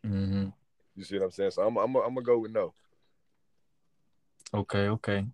Mm-hmm. 0.06 0.50
You 0.96 1.04
see 1.04 1.18
what 1.18 1.26
I'm 1.26 1.32
saying? 1.32 1.52
So 1.52 1.64
I'm 1.64 1.78
I'm 1.78 1.96
I'm 1.96 2.14
gonna 2.14 2.22
go 2.22 2.40
with 2.40 2.52
no. 2.52 2.74
Okay, 4.54 4.88
okay. 4.90 5.26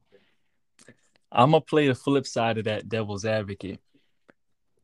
I'm 1.32 1.52
gonna 1.52 1.62
play 1.62 1.88
the 1.88 1.96
flip 1.96 2.26
side 2.26 2.60
of 2.60 2.66
that 2.66 2.88
devil's 2.88 3.26
advocate 3.26 3.80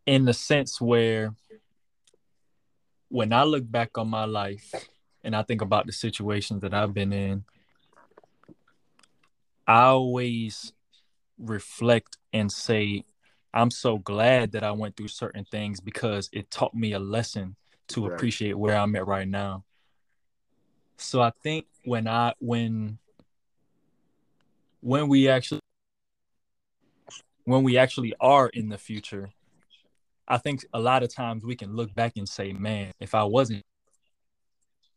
in 0.05 0.25
the 0.25 0.33
sense 0.33 0.81
where 0.81 1.33
when 3.09 3.33
I 3.33 3.43
look 3.43 3.69
back 3.69 3.97
on 3.97 4.09
my 4.09 4.25
life 4.25 4.89
and 5.23 5.35
I 5.35 5.43
think 5.43 5.61
about 5.61 5.85
the 5.85 5.91
situations 5.91 6.61
that 6.61 6.73
I've 6.73 6.93
been 6.93 7.13
in, 7.13 7.45
I 9.67 9.83
always 9.85 10.73
reflect 11.39 12.17
and 12.33 12.51
say, 12.51 13.03
I'm 13.53 13.71
so 13.71 13.97
glad 13.97 14.51
that 14.51 14.63
I 14.63 14.71
went 14.71 14.95
through 14.97 15.07
certain 15.07 15.45
things 15.45 15.79
because 15.79 16.29
it 16.33 16.51
taught 16.51 16.73
me 16.73 16.93
a 16.93 16.99
lesson 16.99 17.55
to 17.89 18.05
Right. 18.05 18.07
appreciate 18.07 18.57
where 18.57 18.75
I'm 18.75 18.95
at 18.95 19.07
right 19.07 19.27
now. 19.27 19.63
So 20.97 21.21
I 21.21 21.31
think 21.43 21.65
when 21.83 22.07
I 22.07 22.33
when 22.39 22.99
when 24.81 25.07
we 25.07 25.27
actually 25.29 25.61
when 27.45 27.63
we 27.63 27.77
actually 27.77 28.13
are 28.19 28.49
in 28.49 28.69
the 28.69 28.77
future, 28.77 29.31
I 30.27 30.37
think 30.37 30.65
a 30.73 30.79
lot 30.79 31.03
of 31.03 31.13
times 31.13 31.45
we 31.45 31.55
can 31.55 31.75
look 31.75 31.93
back 31.93 32.13
and 32.15 32.27
say, 32.27 32.53
man, 32.53 32.91
if 32.99 33.13
I 33.13 33.23
wasn't, 33.23 33.63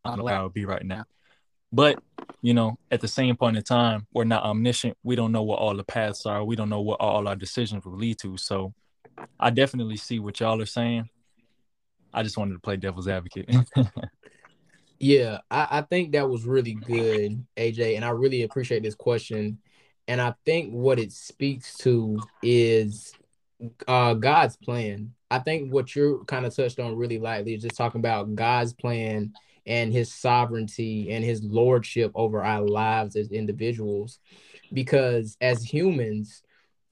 I 0.04 0.10
don't 0.10 0.18
know 0.18 0.24
where 0.24 0.36
I 0.36 0.42
would 0.42 0.54
be 0.54 0.64
right 0.64 0.84
now. 0.84 1.04
But, 1.72 2.02
you 2.40 2.54
know, 2.54 2.78
at 2.90 3.00
the 3.00 3.08
same 3.08 3.36
point 3.36 3.56
in 3.56 3.62
time, 3.62 4.06
we're 4.12 4.24
not 4.24 4.44
omniscient. 4.44 4.96
We 5.02 5.16
don't 5.16 5.32
know 5.32 5.42
what 5.42 5.58
all 5.58 5.76
the 5.76 5.84
paths 5.84 6.24
are. 6.24 6.42
We 6.44 6.56
don't 6.56 6.70
know 6.70 6.80
what 6.80 7.00
all 7.00 7.28
our 7.28 7.36
decisions 7.36 7.84
will 7.84 7.96
lead 7.96 8.18
to. 8.20 8.36
So 8.38 8.72
I 9.38 9.50
definitely 9.50 9.98
see 9.98 10.18
what 10.18 10.40
y'all 10.40 10.62
are 10.62 10.66
saying. 10.66 11.10
I 12.14 12.22
just 12.22 12.38
wanted 12.38 12.54
to 12.54 12.60
play 12.60 12.76
devil's 12.76 13.08
advocate. 13.08 13.50
Yeah, 15.00 15.38
I, 15.50 15.68
I 15.70 15.82
think 15.82 16.12
that 16.12 16.28
was 16.28 16.44
really 16.44 16.74
good, 16.74 17.44
AJ, 17.56 17.96
and 17.96 18.04
I 18.04 18.10
really 18.10 18.42
appreciate 18.42 18.82
this 18.82 18.96
question. 18.96 19.58
And 20.08 20.20
I 20.20 20.34
think 20.44 20.72
what 20.72 20.98
it 20.98 21.12
speaks 21.12 21.76
to 21.78 22.18
is 22.42 23.12
uh 23.86 24.14
God's 24.14 24.56
plan. 24.56 25.12
I 25.30 25.38
think 25.38 25.72
what 25.72 25.94
you're 25.94 26.24
kind 26.24 26.46
of 26.46 26.54
touched 26.54 26.80
on 26.80 26.96
really 26.96 27.18
lightly 27.18 27.54
is 27.54 27.62
just 27.62 27.76
talking 27.76 28.00
about 28.00 28.34
God's 28.34 28.72
plan 28.72 29.32
and 29.66 29.92
his 29.92 30.12
sovereignty 30.12 31.10
and 31.10 31.24
his 31.24 31.42
lordship 31.42 32.10
over 32.14 32.42
our 32.42 32.62
lives 32.62 33.16
as 33.16 33.30
individuals. 33.30 34.18
Because 34.72 35.36
as 35.40 35.62
humans, 35.62 36.42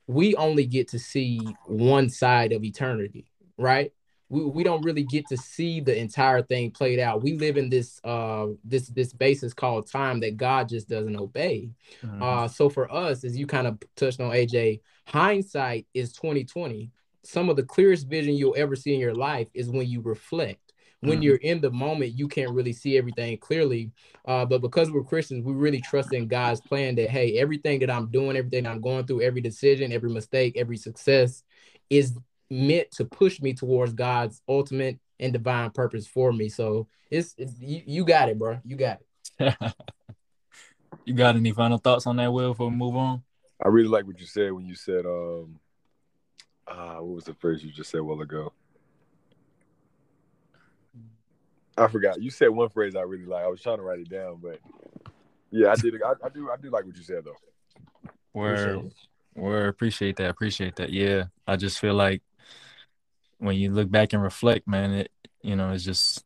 we 0.07 0.35
only 0.37 0.66
get 0.66 0.88
to 0.88 0.99
see 0.99 1.40
one 1.66 2.11
side 2.11 2.52
of 2.52 2.64
eternity, 2.64 3.26
right? 3.57 3.93
we, 4.28 4.45
we 4.45 4.64
don't 4.64 4.85
really 4.85 5.05
get 5.05 5.26
to 5.28 5.37
see 5.37 5.81
the 5.81 5.97
entire 5.97 6.43
thing 6.43 6.71
played 6.71 6.99
out. 6.99 7.23
We 7.23 7.35
live 7.35 7.57
in 7.57 7.71
this 7.71 8.00
uh 8.05 8.49
this 8.64 8.88
this 8.88 9.12
basis 9.12 9.55
called 9.55 9.90
time 9.90 10.21
that 10.21 10.37
God 10.37 10.69
just 10.69 10.88
doesn't 10.88 11.16
obey. 11.16 11.71
Mm-hmm. 12.02 12.23
Uh 12.23 12.49
so 12.49 12.69
for 12.69 12.93
us, 12.93 13.25
as 13.25 13.37
you 13.37 13.47
kind 13.47 13.66
of 13.66 13.78
touched 13.97 14.21
on 14.21 14.31
AJ, 14.31 14.81
hindsight 15.07 15.87
is 15.95 16.12
2020. 16.12 16.90
Some 17.26 17.49
of 17.49 17.56
the 17.56 17.62
clearest 17.62 18.09
vision 18.09 18.35
you'll 18.35 18.54
ever 18.56 18.76
see 18.76 18.95
in 18.95 19.00
your 19.00 19.14
life 19.14 19.49
is 19.54 19.68
when 19.68 19.88
you 19.88 20.00
reflect. 20.00 20.66
When 21.00 21.14
mm-hmm. 21.14 21.23
you're 21.23 21.37
in 21.37 21.61
the 21.61 21.71
moment, 21.71 22.18
you 22.18 22.26
can't 22.26 22.52
really 22.52 22.73
see 22.73 22.97
everything 22.97 23.37
clearly. 23.38 23.92
Uh, 24.25 24.47
but 24.47 24.62
because 24.62 24.90
we're 24.90 25.04
Christians, 25.04 25.45
we 25.45 25.52
really 25.52 25.80
trust 25.80 26.12
in 26.12 26.26
God's 26.26 26.61
plan 26.61 26.95
that 26.95 27.11
hey, 27.11 27.38
everything 27.38 27.80
that 27.80 27.90
I'm 27.90 28.11
doing, 28.11 28.37
everything 28.37 28.66
I'm 28.66 28.80
going 28.80 29.06
through, 29.06 29.21
every 29.21 29.42
decision, 29.42 29.92
every 29.92 30.11
mistake, 30.11 30.56
every 30.56 30.78
success 30.78 31.42
is 31.90 32.16
meant 32.50 32.90
to 32.92 33.04
push 33.04 33.42
me 33.42 33.52
towards 33.52 33.92
God's 33.92 34.40
ultimate 34.49 34.99
and 35.21 35.33
divine 35.33 35.71
purpose 35.71 36.06
for 36.06 36.33
me. 36.33 36.49
So 36.49 36.88
it's, 37.11 37.35
it's 37.37 37.59
you, 37.61 37.83
you 37.87 38.04
got 38.04 38.28
it, 38.28 38.38
bro. 38.38 38.61
You 38.64 38.76
got 38.76 39.00
it. 39.38 39.54
you 41.04 41.14
got 41.14 41.37
any 41.37 41.52
final 41.52 41.78
thoughts 41.78 42.06
on 42.06 42.16
that, 42.16 42.33
Will, 42.33 42.52
before 42.52 42.71
we 42.71 42.76
move 42.76 42.97
on? 42.97 43.23
I 43.62 43.68
really 43.68 43.88
like 43.88 44.06
what 44.06 44.18
you 44.18 44.26
said 44.26 44.52
when 44.52 44.66
you 44.66 44.75
said, 44.75 45.06
um, 45.06 45.59
uh, 46.67 46.97
what 46.97 47.15
was 47.15 47.25
the 47.25 47.35
phrase 47.35 47.63
you 47.63 47.71
just 47.71 47.91
said 47.91 48.01
a 48.01 48.05
while 48.05 48.21
ago? 48.21 48.53
I 51.79 51.89
forgot. 51.89 52.23
You 52.23 52.31
said 52.31 52.49
one 52.49 52.71
phrase 52.71 52.97
I 52.97 53.03
really 53.03 53.27
like. 53.27 53.45
I 53.45 53.49
was 53.49 53.61
trying 53.61 53.77
to 53.77 53.83
write 53.83 54.01
it 54.01 54.09
down, 54.09 54.39
but 54.43 54.59
yeah, 55.51 55.73
I 55.73 55.77
did. 55.77 55.95
I, 56.03 56.13
I 56.25 56.29
do. 56.31 56.51
I 56.51 56.57
do 56.57 56.71
like 56.71 56.87
what 56.87 56.97
you 56.97 57.03
said 57.03 57.25
though. 57.25 57.37
Where, 58.33 58.81
where 59.35 59.69
appreciate 59.69 60.17
that. 60.17 60.31
Appreciate 60.31 60.77
that. 60.77 60.91
Yeah, 60.91 61.25
I 61.47 61.57
just 61.57 61.79
feel 61.79 61.95
like 61.95 62.23
when 63.39 63.57
you 63.57 63.73
look 63.73 63.91
back 63.91 64.13
and 64.13 64.23
reflect, 64.23 64.67
man, 64.67 64.93
it 64.93 65.13
you 65.43 65.55
know 65.55 65.71
it's 65.71 65.85
just 65.85 66.25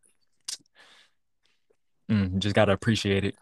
mm, 2.09 2.39
just 2.39 2.55
gotta 2.55 2.73
appreciate 2.73 3.25
it. 3.25 3.37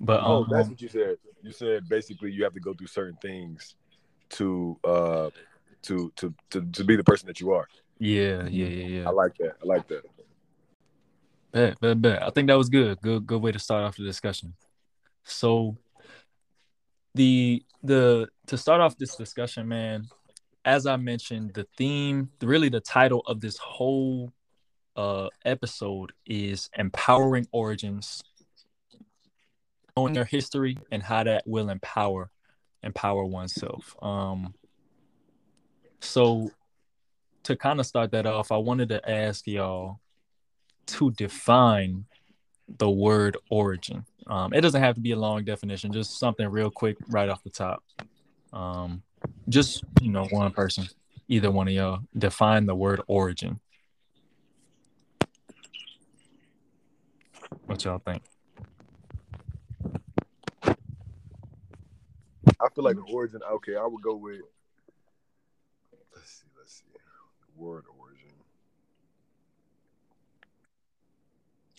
But 0.00 0.22
oh, 0.22 0.44
um, 0.44 0.48
that's 0.50 0.68
what 0.68 0.80
you 0.80 0.88
said. 0.88 1.16
You 1.42 1.52
said 1.52 1.88
basically 1.88 2.32
you 2.32 2.44
have 2.44 2.54
to 2.54 2.60
go 2.60 2.74
through 2.74 2.88
certain 2.88 3.16
things 3.16 3.74
to 4.28 4.78
uh 4.84 5.30
to 5.86 6.12
to 6.16 6.34
to 6.50 6.60
to 6.72 6.84
be 6.84 6.96
the 6.96 7.04
person 7.04 7.26
that 7.26 7.40
you 7.40 7.52
are. 7.52 7.66
Yeah, 7.98 8.46
yeah, 8.48 8.66
yeah, 8.66 8.86
yeah. 8.86 9.08
I 9.08 9.10
like 9.10 9.36
that. 9.38 9.56
I 9.62 9.66
like 9.66 9.88
that. 9.88 10.04
Bet, 11.52 11.80
bet, 11.80 12.02
bet. 12.02 12.22
I 12.22 12.30
think 12.30 12.48
that 12.48 12.58
was 12.58 12.68
good. 12.68 13.00
Good, 13.00 13.26
good 13.26 13.40
way 13.40 13.52
to 13.52 13.58
start 13.58 13.84
off 13.84 13.96
the 13.96 14.04
discussion. 14.04 14.54
So 15.24 15.76
the 17.14 17.62
the 17.82 18.28
to 18.46 18.58
start 18.58 18.80
off 18.80 18.98
this 18.98 19.16
discussion, 19.16 19.66
man, 19.66 20.08
as 20.64 20.86
I 20.86 20.96
mentioned, 20.96 21.54
the 21.54 21.66
theme, 21.76 22.30
really 22.42 22.68
the 22.68 22.80
title 22.80 23.22
of 23.26 23.40
this 23.40 23.56
whole 23.56 24.32
uh, 24.96 25.28
episode 25.44 26.12
is 26.26 26.68
empowering 26.76 27.46
origins, 27.52 28.22
knowing 29.96 30.12
their 30.12 30.24
history 30.24 30.76
and 30.90 31.02
how 31.02 31.24
that 31.24 31.44
will 31.46 31.70
empower 31.70 32.30
empower 32.82 33.24
oneself. 33.24 33.96
Um, 34.02 34.54
so 36.06 36.50
to 37.44 37.56
kind 37.56 37.80
of 37.80 37.86
start 37.86 38.10
that 38.12 38.26
off, 38.26 38.50
I 38.50 38.56
wanted 38.56 38.88
to 38.90 39.10
ask 39.10 39.46
y'all 39.46 40.00
to 40.86 41.10
define 41.12 42.04
the 42.78 42.90
word 42.90 43.36
origin. 43.50 44.04
Um, 44.26 44.52
it 44.52 44.60
doesn't 44.60 44.82
have 44.82 44.96
to 44.96 45.00
be 45.00 45.12
a 45.12 45.16
long 45.16 45.44
definition, 45.44 45.92
just 45.92 46.18
something 46.18 46.48
real 46.48 46.70
quick 46.70 46.96
right 47.08 47.28
off 47.28 47.42
the 47.44 47.50
top. 47.50 47.84
Um, 48.52 49.02
just 49.48 49.84
you 50.00 50.10
know, 50.10 50.24
one 50.26 50.50
person, 50.52 50.88
either 51.28 51.50
one 51.50 51.68
of 51.68 51.74
y'all, 51.74 52.00
define 52.16 52.66
the 52.66 52.74
word 52.74 53.00
origin. 53.06 53.60
What 57.66 57.84
y'all 57.84 57.98
think? 57.98 58.22
I 62.58 62.68
feel 62.74 62.84
like 62.84 62.96
the 62.96 63.02
origin. 63.12 63.40
Okay, 63.52 63.76
I 63.76 63.86
would 63.86 64.02
go 64.02 64.16
with. 64.16 64.40
Let's 66.14 66.30
see. 66.30 66.46
Let's 66.58 66.72
see. 66.72 66.84
Word 67.56 67.84
origin. 67.98 68.32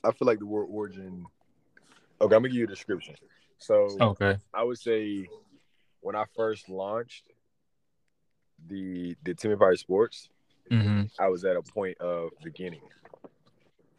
I 0.03 0.12
feel 0.12 0.27
like 0.27 0.39
the 0.39 0.46
word 0.46 0.67
origin. 0.69 1.25
Okay, 2.22 2.36
I'm 2.36 2.41
gonna 2.41 2.50
give 2.50 2.57
you 2.57 2.63
a 2.63 2.67
description. 2.67 3.15
So, 3.57 3.96
okay, 4.00 4.38
I 4.53 4.63
would 4.63 4.77
say 4.77 5.27
when 6.01 6.15
I 6.15 6.25
first 6.36 6.69
launched 6.69 7.31
the 8.67 9.15
the 9.24 9.34
Team 9.34 9.51
Empire 9.51 9.75
Sports, 9.75 10.29
mm-hmm. 10.72 11.03
I 11.19 11.27
was 11.27 11.43
at 11.43 11.55
a 11.55 11.62
point 11.62 11.98
of 12.00 12.29
beginning. 12.43 12.81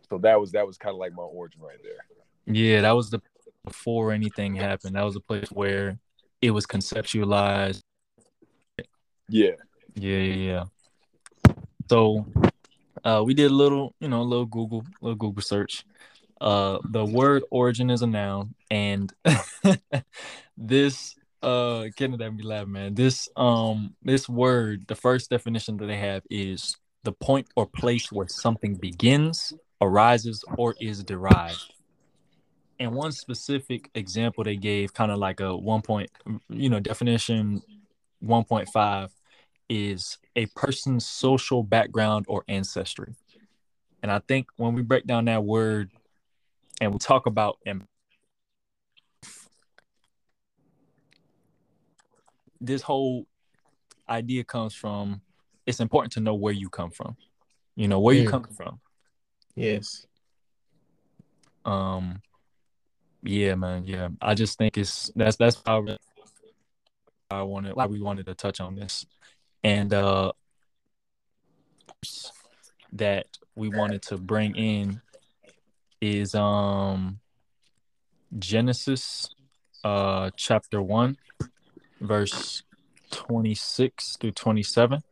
So 0.09 0.19
that 0.19 0.41
was 0.41 0.53
that 0.53 0.67
was 0.67 0.79
kind 0.79 0.95
of 0.95 0.99
like 0.99 1.13
my 1.13 1.23
origin 1.23 1.61
right 1.61 1.79
there. 1.83 2.55
Yeah, 2.55 2.81
that 2.83 2.93
was 2.93 3.11
the 3.11 3.21
before 3.65 4.13
anything 4.13 4.55
happened. 4.55 4.97
That 4.97 5.05
was 5.05 5.17
a 5.17 5.21
place 5.21 5.51
where 5.51 5.99
it 6.41 6.51
was 6.51 6.67
conceptualized. 6.67 7.83
Yeah. 9.29 9.53
Yeah, 9.95 10.19
yeah, 10.19 10.35
yeah. 10.35 10.65
So 11.89 12.27
uh, 13.05 13.23
we 13.25 13.35
did 13.35 13.51
a 13.51 13.55
little, 13.55 13.95
you 14.01 14.09
know, 14.09 14.21
a 14.21 14.23
little 14.23 14.47
Google, 14.47 14.85
little 15.01 15.17
Google 15.17 15.43
search. 15.43 15.85
Uh, 16.41 16.79
the 16.91 17.05
word 17.05 17.43
origin 17.51 17.91
is 17.91 18.03
a 18.03 18.07
noun, 18.07 18.55
and 18.71 19.13
this 20.57 21.17
uh 21.43 21.85
getting 21.97 22.17
that 22.19 22.33
me 22.33 22.43
laugh, 22.43 22.67
man. 22.67 22.95
This 22.95 23.29
um 23.37 23.95
this 24.03 24.29
word, 24.29 24.87
the 24.87 24.95
first 24.95 25.31
definition 25.31 25.77
that 25.79 25.87
they 25.87 25.97
have 25.97 26.23
is 26.31 26.77
the 27.05 27.13
point 27.13 27.49
or 27.57 27.67
place 27.67 28.13
where 28.13 28.29
something 28.29 28.75
begins, 28.75 29.53
arises, 29.81 30.45
or 30.57 30.75
is 30.81 31.03
derived. 31.03 31.73
And 32.81 32.93
one 32.95 33.11
specific 33.11 33.91
example 33.95 34.45
they 34.45 34.57
gave, 34.57 34.95
kind 34.95 35.11
of 35.11 35.19
like 35.19 35.41
a 35.41 35.57
one 35.57 35.83
point, 35.83 36.11
you 36.49 36.69
know, 36.69 36.79
definition 36.79 37.63
1.5 38.25 39.11
is 39.69 40.19
a 40.35 40.47
person's 40.47 41.07
social 41.07 41.63
background 41.63 42.25
or 42.29 42.45
ancestry. 42.49 43.15
And 44.03 44.11
I 44.11 44.21
think 44.21 44.47
when 44.57 44.75
we 44.75 44.83
break 44.83 45.07
down 45.07 45.27
that 45.27 45.45
word 45.45 45.91
and 46.81 46.93
we 46.93 46.99
talk 46.99 47.27
about 47.27 47.59
and 47.67 47.85
this 52.61 52.83
whole 52.83 53.27
idea 54.09 54.45
comes 54.45 54.75
from 54.75 55.21
it's 55.67 55.81
important 55.81 56.13
to 56.13 56.21
know 56.21 56.35
where 56.35 56.53
you 56.53 56.69
come 56.71 56.91
from. 56.91 57.17
You 57.77 57.89
know, 57.89 58.01
where 58.01 58.15
mm. 58.15 58.23
you 58.23 58.29
come 58.29 58.45
from. 58.45 58.81
Yes. 59.55 60.07
Um 61.65 62.23
yeah, 63.23 63.57
man, 63.57 63.85
yeah. 63.85 64.09
I 64.23 64.35
just 64.35 64.57
think 64.59 64.79
it's 64.79 65.11
that's 65.15 65.37
that's 65.37 65.61
how 65.67 65.85
I 67.31 67.43
wanted 67.43 67.75
why 67.75 67.87
we 67.87 68.01
wanted 68.01 68.27
to 68.27 68.35
touch 68.35 68.61
on 68.61 68.75
this. 68.75 69.05
And 69.65 69.93
uh 69.93 70.33
that 72.93 73.27
we 73.55 73.69
wanted 73.69 74.03
to 74.03 74.17
bring 74.17 74.55
in 74.57 75.01
is 76.01 76.35
um 76.35 77.21
Genesis 78.39 79.29
uh 79.85 80.31
chapter 80.37 80.81
1 80.81 81.17
verse 82.01 82.63
26 83.11 84.17
through 84.17 84.33
27. 84.33 85.03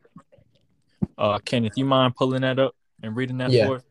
Uh, 1.18 1.38
Kenneth, 1.44 1.76
you 1.76 1.84
mind 1.84 2.14
pulling 2.14 2.42
that 2.42 2.58
up 2.58 2.74
and 3.02 3.16
reading 3.16 3.38
that 3.38 3.50
yeah, 3.50 3.66
for 3.66 3.76
us? 3.76 3.82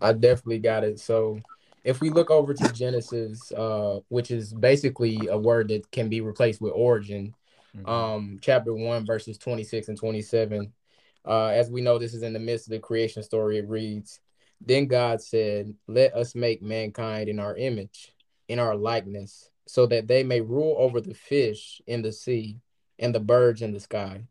I 0.00 0.12
definitely 0.12 0.60
got 0.60 0.84
it. 0.84 1.00
So 1.00 1.40
if 1.84 2.00
we 2.00 2.10
look 2.10 2.30
over 2.30 2.54
to 2.54 2.72
Genesis, 2.72 3.50
uh, 3.52 4.00
which 4.08 4.30
is 4.30 4.52
basically 4.52 5.26
a 5.28 5.36
word 5.36 5.68
that 5.68 5.90
can 5.90 6.08
be 6.08 6.20
replaced 6.20 6.60
with 6.60 6.72
origin, 6.74 7.34
mm-hmm. 7.76 7.88
um, 7.88 8.38
chapter 8.40 8.74
one, 8.74 9.04
verses 9.06 9.38
26 9.38 9.88
and 9.88 9.98
27. 9.98 10.72
Uh, 11.26 11.46
as 11.46 11.70
we 11.70 11.80
know, 11.80 11.98
this 11.98 12.14
is 12.14 12.22
in 12.22 12.32
the 12.32 12.38
midst 12.38 12.66
of 12.66 12.72
the 12.72 12.78
creation 12.78 13.22
story. 13.22 13.58
It 13.58 13.68
reads, 13.68 14.20
Then 14.60 14.86
God 14.86 15.20
said, 15.20 15.74
Let 15.86 16.14
us 16.14 16.34
make 16.34 16.62
mankind 16.62 17.28
in 17.28 17.38
our 17.38 17.56
image, 17.56 18.12
in 18.48 18.58
our 18.58 18.74
likeness, 18.74 19.50
so 19.66 19.86
that 19.86 20.08
they 20.08 20.22
may 20.22 20.40
rule 20.40 20.76
over 20.78 21.00
the 21.00 21.14
fish 21.14 21.80
in 21.86 22.02
the 22.02 22.12
sea 22.12 22.58
and 22.98 23.14
the 23.14 23.20
birds 23.20 23.62
in 23.62 23.72
the 23.72 23.80
sky, 23.80 24.22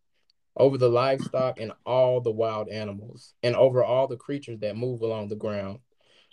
over 0.57 0.77
the 0.77 0.89
livestock 0.89 1.59
and 1.59 1.71
all 1.85 2.21
the 2.21 2.31
wild 2.31 2.69
animals, 2.69 3.33
and 3.43 3.55
over 3.55 3.83
all 3.83 4.07
the 4.07 4.17
creatures 4.17 4.59
that 4.59 4.75
move 4.75 5.01
along 5.01 5.27
the 5.27 5.35
ground. 5.35 5.79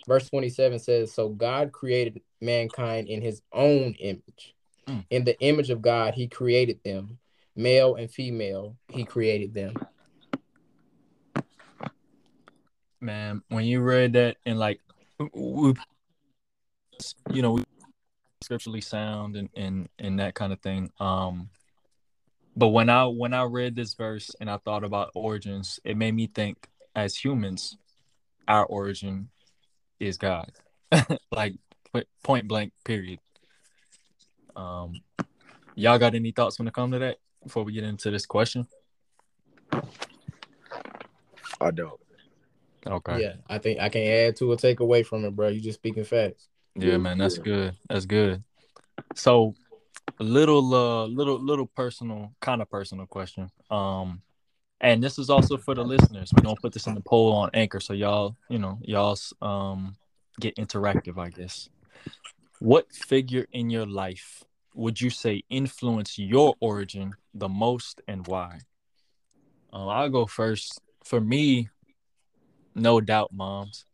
Verse 0.07 0.29
27 0.29 0.79
says, 0.79 1.13
So 1.13 1.29
God 1.29 1.71
created 1.71 2.21
mankind 2.41 3.07
in 3.07 3.21
his 3.21 3.41
own 3.51 3.93
image. 3.99 4.55
Mm. 4.87 5.05
In 5.09 5.23
the 5.25 5.39
image 5.41 5.69
of 5.69 5.81
God, 5.81 6.13
he 6.13 6.27
created 6.27 6.79
them. 6.83 7.19
Male 7.55 7.95
and 7.95 8.09
female, 8.09 8.77
he 8.89 9.03
created 9.03 9.53
them. 9.53 9.73
Man, 13.01 13.41
when 13.49 13.65
you 13.65 13.81
read 13.81 14.13
that 14.13 14.37
and 14.45 14.59
like, 14.59 14.79
we, 15.33 15.73
you 17.31 17.41
know, 17.41 17.53
we 17.53 17.63
scripturally 18.41 18.81
sound 18.81 19.35
and, 19.35 19.49
and 19.55 19.89
and 19.99 20.19
that 20.19 20.35
kind 20.35 20.53
of 20.53 20.59
thing. 20.61 20.91
Um, 20.99 21.49
but 22.55 22.69
when 22.69 22.89
I 22.89 23.05
when 23.05 23.33
I 23.33 23.43
read 23.43 23.75
this 23.75 23.93
verse 23.93 24.31
and 24.39 24.49
I 24.49 24.57
thought 24.57 24.83
about 24.83 25.11
origins, 25.13 25.79
it 25.83 25.97
made 25.97 26.13
me 26.13 26.27
think 26.27 26.67
as 26.95 27.15
humans, 27.15 27.77
our 28.47 28.65
origin 28.65 29.29
is 29.99 30.17
God. 30.17 30.51
like 31.31 31.55
point 32.23 32.47
blank, 32.47 32.73
period. 32.83 33.19
Um, 34.57 34.93
y'all 35.75 35.99
got 35.99 36.15
any 36.15 36.31
thoughts 36.31 36.59
when 36.59 36.67
it 36.67 36.73
comes 36.73 36.93
to 36.93 36.99
that 36.99 37.17
before 37.43 37.63
we 37.63 37.71
get 37.71 37.83
into 37.83 38.11
this 38.11 38.25
question? 38.25 38.67
I 41.61 41.71
don't. 41.71 41.99
Okay. 42.85 43.21
Yeah, 43.21 43.33
I 43.49 43.57
think 43.59 43.79
I 43.79 43.89
can 43.89 44.01
add 44.03 44.35
to 44.37 44.51
or 44.51 44.55
take 44.57 44.79
away 44.79 45.03
from 45.03 45.25
it, 45.25 45.35
bro. 45.35 45.49
You 45.49 45.61
just 45.61 45.79
speaking 45.79 46.03
facts. 46.03 46.47
Yeah, 46.75 46.97
man, 46.97 47.17
that's 47.17 47.37
good. 47.37 47.75
That's 47.89 48.05
good. 48.05 48.43
So, 49.15 49.55
a 50.19 50.23
little, 50.23 50.73
uh, 50.73 51.05
little, 51.07 51.39
little 51.39 51.65
personal, 51.67 52.33
kind 52.39 52.61
of 52.61 52.69
personal 52.69 53.05
question. 53.05 53.49
Um, 53.69 54.21
and 54.79 55.03
this 55.03 55.17
is 55.17 55.29
also 55.29 55.57
for 55.57 55.73
the 55.73 55.83
listeners. 55.83 56.31
We're 56.35 56.43
gonna 56.43 56.55
put 56.61 56.73
this 56.73 56.87
in 56.87 56.93
the 56.93 57.01
poll 57.01 57.33
on 57.33 57.49
Anchor, 57.53 57.79
so 57.79 57.93
y'all, 57.93 58.35
you 58.49 58.59
know, 58.59 58.77
y'all, 58.81 59.17
um, 59.41 59.95
get 60.39 60.55
interactive. 60.55 61.17
I 61.17 61.29
guess. 61.29 61.69
What 62.59 62.91
figure 62.91 63.47
in 63.51 63.69
your 63.69 63.85
life 63.85 64.43
would 64.77 65.01
you 65.01 65.09
say 65.09 65.43
influence 65.49 66.19
your 66.19 66.53
origin 66.59 67.15
the 67.33 67.49
most, 67.49 68.01
and 68.07 68.25
why? 68.27 68.59
Um, 69.73 69.89
I'll 69.89 70.09
go 70.09 70.25
first. 70.25 70.79
For 71.03 71.19
me, 71.19 71.69
no 72.75 73.01
doubt, 73.01 73.31
moms. 73.33 73.85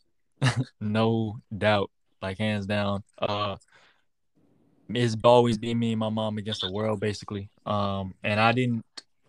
no 0.82 1.38
doubt 1.56 1.90
like 2.22 2.38
hands 2.38 2.66
down. 2.66 3.04
Uh, 3.18 3.56
it's 4.90 5.16
always 5.24 5.58
been 5.58 5.80
me 5.80 5.92
and 5.92 6.00
my 6.00 6.10
mom 6.10 6.38
against 6.38 6.62
the 6.62 6.72
world, 6.72 7.00
basically. 7.00 7.50
Um, 7.66 8.16
and 8.24 8.40
I 8.40 8.52
didn't 8.52 8.86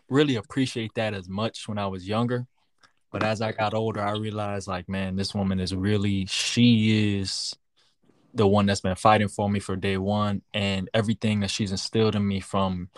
really 0.08 0.36
appreciate 0.36 0.92
that 0.94 1.14
as 1.14 1.28
much 1.28 1.68
when 1.68 1.78
I 1.78 1.86
was 1.86 2.08
younger. 2.08 2.46
But 3.12 3.22
as 3.22 3.40
I 3.40 3.52
got 3.52 3.74
older, 3.74 4.00
I 4.00 4.12
realized, 4.12 4.66
like, 4.66 4.88
man, 4.88 5.14
this 5.14 5.34
woman 5.34 5.60
is 5.60 5.74
really, 5.74 6.26
she 6.26 7.18
is 7.18 7.54
the 8.34 8.46
one 8.46 8.66
that's 8.66 8.80
been 8.80 8.96
fighting 8.96 9.28
for 9.28 9.48
me 9.48 9.60
for 9.60 9.76
day 9.76 9.96
one. 9.96 10.42
And 10.52 10.90
everything 10.92 11.40
that 11.40 11.50
she's 11.50 11.70
instilled 11.70 12.16
in 12.16 12.26
me 12.26 12.40
from, 12.40 12.90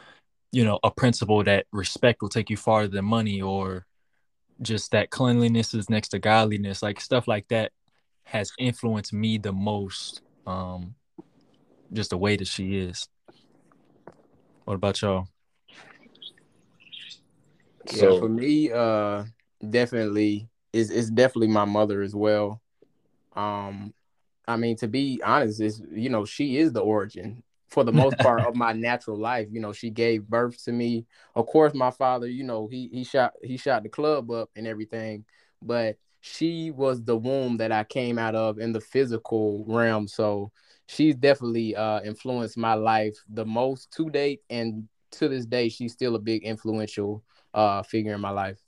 you 0.53 0.65
know, 0.65 0.79
a 0.83 0.91
principle 0.91 1.45
that 1.45 1.67
respect 1.73 2.23
will 2.23 2.29
take 2.29 2.51
you 2.51 2.57
farther 2.57 2.89
than 2.89 3.05
money 3.05 3.43
or 3.43 3.87
just 4.63 4.93
that 4.93 5.11
cleanliness 5.11 5.75
is 5.75 5.91
next 5.91 6.09
to 6.09 6.19
godliness, 6.19 6.83
like 6.83 7.01
stuff 7.01 7.29
like 7.29 7.47
that 7.49 7.73
has 8.25 8.51
influenced 8.59 9.13
me 9.13 9.39
the 9.39 9.53
most. 9.53 10.23
Um, 10.47 10.95
just 11.93 12.11
the 12.11 12.17
way 12.17 12.37
that 12.37 12.47
she 12.47 12.79
is. 12.79 13.09
What 14.65 14.75
about 14.75 15.01
y'all? 15.03 15.29
So 17.87 18.15
yeah, 18.15 18.21
for 18.21 18.29
me, 18.29 18.73
uh, 18.73 19.25
definitely 19.71 20.49
is 20.73 20.91
it's 20.91 21.11
definitely 21.11 21.49
my 21.49 21.65
mother 21.65 22.03
as 22.03 22.15
well. 22.15 22.61
Um, 23.35 23.95
I 24.49 24.57
mean, 24.57 24.77
to 24.77 24.89
be 24.89 25.21
honest, 25.25 25.61
is 25.61 25.83
you 25.91 26.09
know 26.09 26.25
she 26.25 26.59
is 26.59 26.73
the 26.73 26.81
origin 26.81 27.43
for 27.69 27.85
the 27.85 27.93
most 27.93 28.17
part 28.19 28.47
of 28.47 28.55
my 28.55 28.73
natural 28.73 29.19
life. 29.19 29.49
You 29.51 29.61
know, 29.61 29.73
she 29.73 29.91
gave 29.91 30.27
birth 30.29 30.63
to 30.65 30.73
me. 30.73 31.07
Of 31.35 31.47
course, 31.47 31.75
my 31.75 31.91
father, 31.91 32.27
you 32.27 32.45
know, 32.45 32.69
he 32.69 32.89
he 32.93 33.05
shot 33.05 33.33
he 33.43 33.57
shot 33.57 33.83
the 33.83 33.89
club 33.89 34.31
up 34.31 34.51
and 34.57 34.67
everything, 34.67 35.25
but 35.63 35.97
she 36.21 36.71
was 36.71 37.03
the 37.03 37.17
womb 37.17 37.57
that 37.59 37.73
I 37.73 37.85
came 37.85 38.19
out 38.19 38.35
of 38.35 38.59
in 38.59 38.73
the 38.73 38.81
physical 38.81 39.65
realm. 39.69 40.09
So 40.09 40.51
she's 40.87 41.15
definitely 41.15 41.77
uh, 41.77 42.01
influenced 42.03 42.57
my 42.57 42.75
life 42.75 43.17
the 43.29 43.45
most 43.45 43.93
to 43.93 44.11
date, 44.11 44.43
and 44.51 44.89
to 45.13 45.29
this 45.29 45.47
day, 45.47 45.69
she's 45.69 45.93
still 45.93 46.15
a 46.15 46.21
big 46.21 46.45
influential 46.45 47.23
uh, 47.55 47.83
figure 47.83 48.15
in 48.15 48.21
my 48.21 48.31
life. 48.31 48.59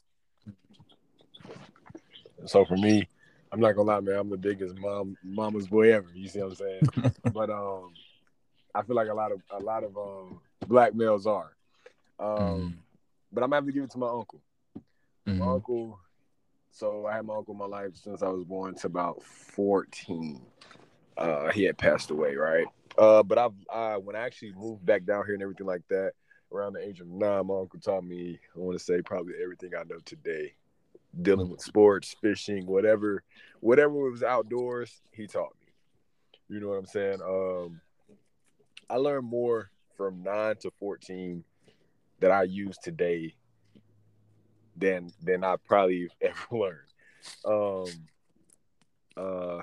So 2.47 2.65
for 2.65 2.77
me, 2.77 3.09
I'm 3.51 3.61
not 3.61 3.73
gonna 3.73 3.89
lie, 3.89 4.01
man. 4.01 4.17
I'm 4.17 4.31
the 4.31 4.37
biggest 4.37 4.77
mom 4.79 5.17
mama's 5.23 5.69
boy 5.69 5.93
ever. 5.93 6.09
You 6.15 6.29
see 6.29 6.41
what 6.41 6.51
I'm 6.51 6.55
saying? 6.57 7.13
but 7.33 7.51
um, 7.51 7.93
I 8.75 8.83
feel 8.83 8.97
like 8.97 9.09
a 9.09 9.15
lot 9.15 9.33
of 9.33 9.41
a 9.51 9.63
lot 9.63 9.85
of 9.85 9.97
um 9.97 10.41
black 10.67 10.95
males 10.95 11.27
are. 11.27 11.53
Um, 12.19 12.29
mm. 12.29 12.75
but 13.33 13.43
I'm 13.43 13.51
gonna 13.51 13.57
have 13.57 13.67
to 13.67 13.73
give 13.73 13.85
it 13.85 13.91
to 13.93 13.99
my 13.99 14.09
uncle. 14.09 14.41
Mm-hmm. 15.27 15.39
My 15.39 15.47
uncle 15.47 15.99
so 16.79 17.07
I 17.07 17.17
had 17.17 17.27
my 17.27 17.35
uncle 17.35 17.55
in 17.55 17.59
my 17.59 17.67
life 17.67 17.97
since 17.97 18.23
I 18.23 18.29
was 18.29 18.45
born 18.45 18.75
to 18.77 18.87
about 18.87 19.23
14. 19.25 20.41
Uh, 21.17 21.51
he 21.51 21.65
had 21.65 21.77
passed 21.77 22.13
away, 22.13 22.37
right? 22.37 22.67
Uh, 22.97 23.23
but 23.25 23.37
I've 23.37 23.53
I, 23.73 23.97
when 23.97 24.15
I 24.15 24.21
actually 24.21 24.53
moved 24.53 24.87
back 24.87 25.05
down 25.05 25.25
here 25.25 25.35
and 25.35 25.43
everything 25.43 25.67
like 25.67 25.83
that, 25.89 26.13
around 26.53 26.75
the 26.75 26.87
age 26.87 27.01
of 27.01 27.09
nine, 27.09 27.47
my 27.47 27.59
uncle 27.59 27.81
taught 27.81 28.05
me, 28.05 28.39
I 28.55 28.59
want 28.59 28.79
to 28.79 28.85
say 28.85 29.03
probably 29.03 29.35
everything 29.43 29.73
I 29.75 29.83
know 29.83 29.99
today, 30.05 30.55
dealing 31.21 31.51
with 31.51 31.61
sports, 31.61 32.15
fishing, 32.21 32.67
whatever, 32.67 33.23
whatever 33.61 33.93
was 33.93 34.23
outdoors, 34.23 35.01
he 35.13 35.27
taught 35.27 35.55
me. 35.61 35.73
You 36.49 36.61
know 36.61 36.69
what 36.69 36.79
I'm 36.79 36.87
saying? 36.87 37.21
Um, 37.23 37.81
I 38.89 38.97
learned 38.97 39.27
more 39.27 39.71
from 39.97 40.23
nine 40.23 40.57
to 40.61 40.71
14 40.79 41.45
that 42.21 42.31
I 42.31 42.45
use 42.45 42.79
today 42.79 43.35
than 44.77 45.11
than 45.23 45.45
I 45.45 45.57
probably 45.57 46.09
ever 46.21 46.47
learned. 46.51 46.79
Um, 47.45 47.87
uh, 49.17 49.63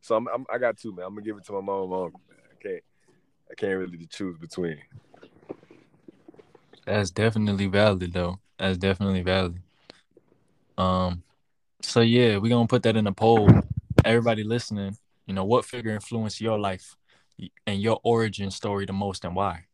so 0.00 0.16
I'm, 0.16 0.28
I'm, 0.28 0.46
i 0.52 0.58
got 0.58 0.78
two, 0.78 0.94
man. 0.94 1.06
I'm 1.06 1.14
gonna 1.14 1.22
give 1.22 1.36
it 1.36 1.44
to 1.46 1.52
my 1.52 1.60
mom 1.60 1.92
and 1.92 2.04
uncle. 2.04 2.20
Man. 2.28 2.38
I 2.50 2.62
can't 2.62 2.82
I 3.50 3.54
can't 3.54 3.78
really 3.78 4.06
choose 4.06 4.38
between. 4.38 4.78
That's 6.86 7.10
definitely 7.10 7.66
valid, 7.66 8.12
though. 8.12 8.40
That's 8.58 8.78
definitely 8.78 9.22
valid. 9.22 9.61
Um, 10.78 11.22
so 11.80 12.00
yeah, 12.00 12.38
we're 12.38 12.50
gonna 12.50 12.66
put 12.66 12.82
that 12.84 12.96
in 12.96 13.06
a 13.06 13.12
poll. 13.12 13.48
Everybody 14.04 14.44
listening, 14.44 14.96
you 15.26 15.34
know, 15.34 15.44
what 15.44 15.64
figure 15.64 15.92
influenced 15.92 16.40
your 16.40 16.58
life 16.58 16.96
and 17.66 17.80
your 17.80 18.00
origin 18.02 18.50
story 18.50 18.86
the 18.86 18.92
most, 18.92 19.24
and 19.24 19.34
why? 19.34 19.66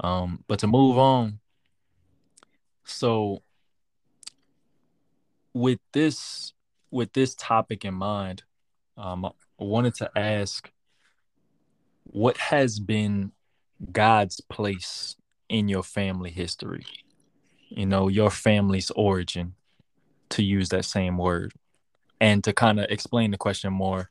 Um, 0.00 0.44
but 0.48 0.58
to 0.60 0.66
move 0.66 0.98
on, 0.98 1.38
so 2.84 3.42
with 5.52 5.78
this 5.92 6.52
with 6.90 7.12
this 7.12 7.34
topic 7.34 7.84
in 7.84 7.94
mind, 7.94 8.42
um, 8.96 9.24
I 9.24 9.30
wanted 9.58 9.94
to 9.96 10.10
ask 10.16 10.70
what 12.04 12.36
has 12.36 12.78
been 12.78 13.32
God's 13.92 14.40
place 14.40 15.16
in 15.48 15.68
your 15.68 15.82
family 15.82 16.30
history? 16.30 16.86
You 17.68 17.86
know, 17.86 18.08
your 18.08 18.30
family's 18.30 18.90
origin, 18.92 19.54
to 20.30 20.42
use 20.42 20.68
that 20.70 20.84
same 20.84 21.18
word. 21.18 21.52
And 22.20 22.42
to 22.44 22.52
kind 22.52 22.80
of 22.80 22.86
explain 22.90 23.30
the 23.30 23.36
question 23.36 23.72
more, 23.72 24.10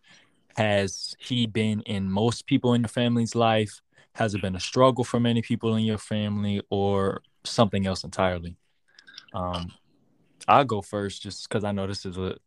has 0.57 1.15
he 1.19 1.47
been 1.47 1.81
in 1.81 2.11
most 2.11 2.45
people 2.45 2.73
in 2.73 2.81
your 2.81 2.89
family's 2.89 3.35
life? 3.35 3.81
Has 4.15 4.35
it 4.35 4.41
been 4.41 4.55
a 4.55 4.59
struggle 4.59 5.03
for 5.03 5.19
many 5.19 5.41
people 5.41 5.75
in 5.75 5.83
your 5.83 5.97
family 5.97 6.61
or 6.69 7.21
something 7.43 7.87
else 7.87 8.03
entirely? 8.03 8.57
Um, 9.33 9.71
I'll 10.47 10.65
go 10.65 10.81
first 10.81 11.23
just 11.23 11.49
because 11.49 11.63
I 11.63 11.71
know 11.71 11.87
this 11.87 12.05
is 12.05 12.17
a 12.17 12.37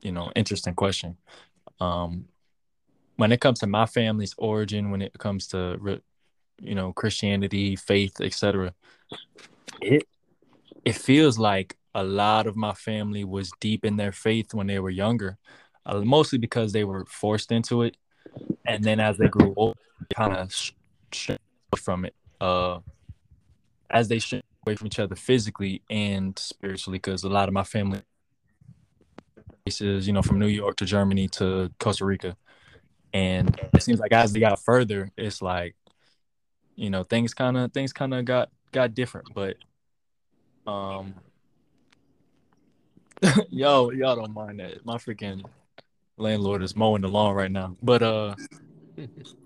you 0.00 0.12
know 0.12 0.30
interesting 0.34 0.74
question. 0.74 1.16
Um, 1.80 2.26
when 3.16 3.32
it 3.32 3.40
comes 3.40 3.60
to 3.60 3.66
my 3.66 3.86
family's 3.86 4.34
origin, 4.38 4.90
when 4.90 5.02
it 5.02 5.12
comes 5.18 5.48
to 5.48 6.00
you 6.60 6.74
know 6.74 6.92
Christianity, 6.92 7.76
faith, 7.76 8.20
etc., 8.20 8.74
it 9.80 10.06
it 10.84 10.94
feels 10.94 11.38
like 11.38 11.76
a 11.94 12.02
lot 12.02 12.46
of 12.46 12.56
my 12.56 12.72
family 12.72 13.24
was 13.24 13.52
deep 13.60 13.84
in 13.84 13.96
their 13.96 14.12
faith 14.12 14.52
when 14.52 14.66
they 14.66 14.78
were 14.78 14.90
younger, 14.90 15.38
uh, 15.86 16.00
mostly 16.00 16.38
because 16.38 16.72
they 16.72 16.84
were 16.84 17.04
forced 17.06 17.52
into 17.52 17.82
it, 17.82 17.96
and 18.66 18.82
then 18.82 18.98
as 18.98 19.16
they 19.16 19.28
grew 19.28 19.54
older, 19.56 19.78
kind 20.14 20.36
of 20.36 20.52
from 21.78 22.04
it. 22.04 22.14
Uh, 22.40 22.80
as 23.90 24.08
they 24.08 24.18
sh- 24.18 24.34
away 24.66 24.74
from 24.74 24.88
each 24.88 24.98
other 24.98 25.14
physically 25.14 25.82
and 25.88 26.38
spiritually 26.38 26.98
because 26.98 27.22
a 27.22 27.28
lot 27.28 27.48
of 27.48 27.54
my 27.54 27.62
family 27.62 28.00
is 29.66 29.80
you 29.80 30.12
know 30.12 30.22
from 30.22 30.38
New 30.38 30.48
York 30.48 30.76
to 30.76 30.84
Germany 30.84 31.28
to 31.28 31.70
Costa 31.78 32.04
Rica, 32.04 32.36
and 33.12 33.58
it 33.72 33.82
seems 33.82 34.00
like 34.00 34.12
as 34.12 34.32
they 34.32 34.40
got 34.40 34.58
further, 34.58 35.10
it's 35.16 35.40
like 35.40 35.76
you 36.74 36.90
know 36.90 37.04
things 37.04 37.34
kind 37.34 37.56
of 37.56 37.72
things 37.72 37.92
kind 37.92 38.12
of 38.12 38.24
got 38.24 38.50
got 38.72 38.94
different, 38.94 39.28
but 39.32 39.56
um. 40.66 41.14
yo, 43.50 43.90
y'all 43.90 44.16
don't 44.16 44.34
mind 44.34 44.60
that. 44.60 44.84
My 44.84 44.96
freaking 44.96 45.44
landlord 46.16 46.62
is 46.62 46.76
mowing 46.76 47.02
the 47.02 47.08
lawn 47.08 47.34
right 47.34 47.50
now. 47.50 47.76
But 47.82 48.02
uh 48.02 48.34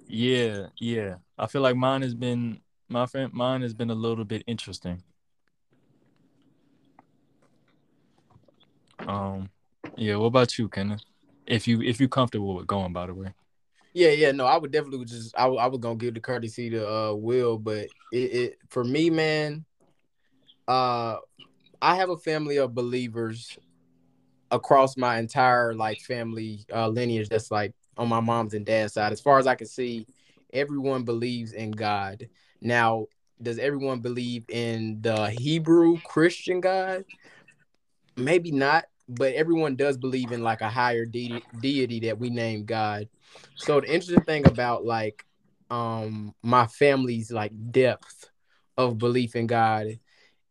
yeah, 0.07 0.67
yeah. 0.79 1.17
I 1.39 1.47
feel 1.47 1.63
like 1.63 1.77
mine 1.77 2.03
has 2.03 2.15
been 2.15 2.61
my 2.89 3.07
friend 3.07 3.33
mine 3.33 3.63
has 3.63 3.75
been 3.75 3.91
a 3.91 3.95
little 3.95 4.25
bit 4.25 4.43
interesting. 4.47 5.03
Um 9.01 9.51
yeah, 9.97 10.17
what 10.17 10.27
about 10.27 10.59
you, 10.59 10.69
Kenneth? 10.69 11.03
If 11.47 11.67
you 11.67 11.83
if 11.83 12.01
you're 12.01 12.09
comfortable 12.09 12.55
with 12.57 12.67
going, 12.67 12.93
by 12.93 13.07
the 13.07 13.15
way. 13.15 13.33
Yeah, 13.95 14.11
yeah, 14.11 14.33
no, 14.33 14.45
I 14.45 14.59
would 14.59 14.71
definitely 14.71 15.05
just 15.07 15.35
I, 15.37 15.47
I 15.47 15.67
was 15.67 15.81
gonna 15.81 15.97
give 15.97 16.15
the 16.15 16.21
courtesy 16.21 16.71
to 16.71 16.89
uh 16.89 17.13
Will, 17.15 17.59
but 17.59 17.87
it, 18.13 18.17
it 18.17 18.59
for 18.69 18.85
me, 18.85 19.11
man, 19.11 19.65
uh 20.67 21.17
I 21.81 21.95
have 21.95 22.11
a 22.11 22.17
family 22.17 22.57
of 22.57 22.75
believers 22.75 23.57
across 24.51 24.97
my 24.97 25.19
entire 25.19 25.75
like 25.75 26.01
family 26.01 26.65
uh 26.73 26.89
lineage 26.89 27.29
that's 27.29 27.51
like 27.51 27.75
on 27.97 28.09
my 28.09 28.21
mom's 28.21 28.55
and 28.55 28.65
dad's 28.65 28.95
side. 28.95 29.13
As 29.13 29.21
far 29.21 29.39
as 29.39 29.47
I 29.47 29.55
can 29.55 29.67
see, 29.67 30.07
everyone 30.53 31.05
believes 31.05 31.53
in 31.53 31.71
God. 31.71 32.29
Now, 32.61 33.07
does 33.41 33.59
everyone 33.59 34.01
believe 34.01 34.45
in 34.49 35.01
the 35.01 35.31
Hebrew 35.31 35.99
Christian 36.01 36.61
God? 36.61 37.05
Maybe 38.17 38.51
not, 38.51 38.87
but 39.09 39.35
everyone 39.35 39.77
does 39.77 39.97
believe 39.97 40.33
in 40.33 40.43
like 40.43 40.61
a 40.61 40.69
higher 40.69 41.05
de- 41.05 41.43
deity 41.61 42.01
that 42.01 42.19
we 42.19 42.31
name 42.31 42.65
God. 42.65 43.09
So 43.57 43.81
the 43.81 43.87
interesting 43.87 44.23
thing 44.23 44.47
about 44.47 44.85
like 44.85 45.25
um 45.71 46.35
my 46.43 46.67
family's 46.67 47.31
like 47.31 47.53
depth 47.71 48.31
of 48.77 48.99
belief 48.99 49.37
in 49.37 49.47
God 49.47 49.99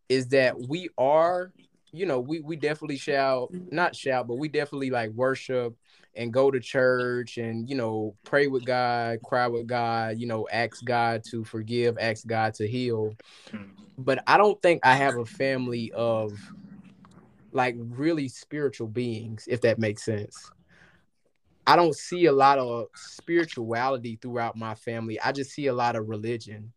is 0.10 0.30
that 0.30 0.58
we 0.60 0.90
are, 0.98 1.52
you 1.92 2.06
know, 2.06 2.20
we 2.20 2.40
we 2.42 2.56
definitely 2.56 2.98
shout, 2.98 3.52
mm-hmm. 3.52 3.76
not 3.76 3.96
shout, 3.96 4.28
but 4.28 4.36
we 4.36 4.48
definitely 4.48 4.90
like 4.90 5.12
worship 5.12 5.76
and 6.16 6.34
go 6.34 6.50
to 6.50 6.60
church 6.60 7.38
and 7.38 7.70
you 7.70 7.76
know 7.76 8.16
pray 8.24 8.48
with 8.48 8.66
God, 8.66 9.20
cry 9.24 9.48
with 9.48 9.68
God, 9.68 10.18
you 10.20 10.28
know, 10.28 10.48
ask 10.52 10.84
God 10.84 11.24
to 11.32 11.44
forgive, 11.44 11.98
ask 12.00 12.26
God 12.26 12.54
to 12.56 12.68
heal. 12.68 13.16
Mm-hmm. 13.50 13.72
But 13.98 14.24
I 14.28 14.38
don't 14.38 14.62
think 14.62 14.86
I 14.86 14.96
have 14.96 15.18
a 15.18 15.26
family 15.26 15.92
of 15.94 16.38
like 17.52 17.76
really 17.78 18.28
spiritual 18.28 18.88
beings, 18.88 19.46
if 19.48 19.62
that 19.62 19.80
makes 19.80 20.04
sense. 20.04 20.52
I 21.66 21.76
don't 21.76 21.96
see 21.96 22.26
a 22.26 22.32
lot 22.32 22.60
of 22.60 22.88
spirituality 22.96 24.18
throughout 24.22 24.56
my 24.56 24.76
family. 24.76 25.20
I 25.20 25.32
just 25.34 25.52
see 25.52 25.68
a 25.68 25.74
lot 25.74 25.96
of 25.96 26.08
religion. 26.08 26.72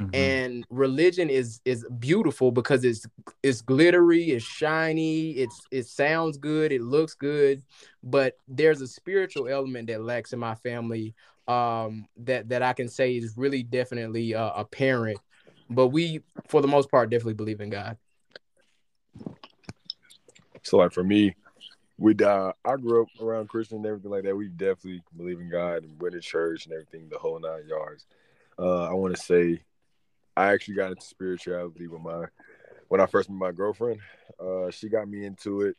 Mm-hmm. 0.00 0.14
And 0.14 0.66
religion 0.68 1.30
is 1.30 1.60
is 1.64 1.86
beautiful 1.98 2.50
because 2.50 2.84
it's 2.84 3.06
it's 3.42 3.62
glittery, 3.62 4.24
it's 4.30 4.44
shiny, 4.44 5.30
it's 5.30 5.58
it 5.70 5.86
sounds 5.86 6.36
good, 6.36 6.70
it 6.70 6.82
looks 6.82 7.14
good, 7.14 7.62
but 8.02 8.34
there's 8.46 8.82
a 8.82 8.86
spiritual 8.86 9.48
element 9.48 9.88
that 9.88 10.02
lacks 10.02 10.32
in 10.34 10.38
my 10.38 10.54
family 10.54 11.14
um 11.48 12.06
that 12.16 12.48
that 12.48 12.62
I 12.62 12.72
can 12.72 12.88
say 12.88 13.16
is 13.16 13.36
really 13.36 13.62
definitely 13.62 14.34
uh, 14.34 14.52
apparent. 14.54 15.18
But 15.70 15.88
we 15.88 16.20
for 16.48 16.60
the 16.60 16.68
most 16.68 16.90
part 16.90 17.08
definitely 17.08 17.34
believe 17.34 17.60
in 17.60 17.70
God. 17.70 17.96
So 20.62 20.76
like 20.76 20.92
for 20.92 21.04
me, 21.04 21.34
we 21.96 22.14
uh, 22.16 22.52
I 22.64 22.76
grew 22.76 23.02
up 23.02 23.08
around 23.20 23.48
Christian 23.48 23.78
and 23.78 23.86
everything 23.86 24.10
like 24.10 24.24
that. 24.24 24.36
We 24.36 24.48
definitely 24.48 25.02
believe 25.16 25.40
in 25.40 25.48
God 25.48 25.84
and 25.84 26.00
went 26.00 26.14
to 26.14 26.20
church 26.20 26.66
and 26.66 26.74
everything, 26.74 27.08
the 27.08 27.18
whole 27.18 27.38
nine 27.38 27.66
yards. 27.66 28.06
Uh, 28.58 28.84
I 28.84 28.92
want 28.92 29.14
to 29.14 29.22
say 29.22 29.62
I 30.36 30.52
actually 30.52 30.74
got 30.74 30.90
into 30.90 31.06
spirituality 31.06 31.86
with 31.86 32.02
my 32.02 32.26
when 32.88 33.00
I 33.00 33.06
first 33.06 33.30
met 33.30 33.38
my 33.38 33.52
girlfriend. 33.52 34.00
Uh, 34.38 34.70
she 34.70 34.88
got 34.88 35.08
me 35.08 35.24
into 35.24 35.62
it, 35.62 35.76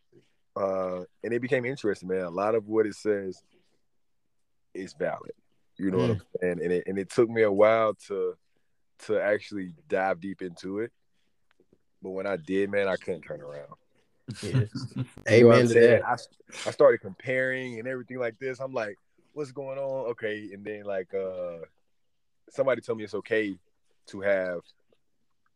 uh, 0.55 1.03
and 1.23 1.33
it 1.33 1.41
became 1.41 1.65
interesting, 1.65 2.09
man. 2.09 2.23
A 2.23 2.29
lot 2.29 2.55
of 2.55 2.67
what 2.67 2.85
it 2.85 2.95
says 2.95 3.41
is 4.73 4.93
valid. 4.97 5.31
You 5.77 5.91
know 5.91 5.97
mm. 5.97 6.01
what 6.01 6.09
I'm 6.09 6.21
saying? 6.41 6.59
And 6.63 6.71
it 6.73 6.83
and 6.87 6.97
it 6.97 7.09
took 7.09 7.29
me 7.29 7.43
a 7.43 7.51
while 7.51 7.93
to 8.07 8.35
to 9.05 9.21
actually 9.21 9.73
dive 9.87 10.19
deep 10.19 10.41
into 10.41 10.79
it. 10.79 10.91
But 12.01 12.11
when 12.11 12.25
I 12.27 12.37
did, 12.37 12.71
man, 12.71 12.87
I 12.87 12.95
couldn't 12.95 13.21
turn 13.21 13.41
around. 13.41 13.73
Yes. 14.41 14.69
Amen 15.29 15.67
to 15.67 15.73
that. 15.73 16.05
I, 16.05 16.13
I 16.65 16.71
started 16.71 16.99
comparing 16.99 17.79
and 17.79 17.87
everything 17.87 18.17
like 18.17 18.37
this. 18.39 18.59
I'm 18.59 18.73
like, 18.73 18.97
what's 19.33 19.51
going 19.51 19.77
on? 19.77 20.11
Okay. 20.11 20.49
And 20.51 20.65
then 20.65 20.83
like 20.83 21.13
uh 21.13 21.59
somebody 22.49 22.81
told 22.81 22.97
me 22.97 23.03
it's 23.03 23.13
okay 23.13 23.57
to 24.07 24.21
have 24.21 24.61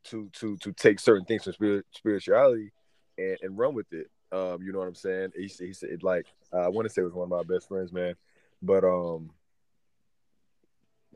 to 0.06 0.30
to 0.34 0.58
to 0.58 0.72
take 0.74 1.00
certain 1.00 1.26
things 1.26 1.44
from 1.44 1.54
spirit, 1.54 1.86
spirituality 1.92 2.72
and, 3.18 3.38
and 3.42 3.58
run 3.58 3.74
with 3.74 3.92
it. 3.94 4.10
Um, 4.32 4.62
you 4.62 4.72
know 4.72 4.80
what 4.80 4.88
I'm 4.88 4.96
saying? 4.96 5.32
He 5.36 5.48
said 5.48 5.68
he 5.68 5.74
said 5.74 6.04
like 6.04 6.28
uh, 6.54 6.66
I 6.66 6.68
want 6.70 6.88
to 6.88 6.94
say 6.94 7.02
it 7.02 7.06
was 7.06 7.14
one 7.14 7.32
of 7.32 7.48
my 7.48 7.54
best 7.54 7.68
friends, 7.68 7.92
man. 7.92 8.16
But 8.62 8.84
um 8.84 9.32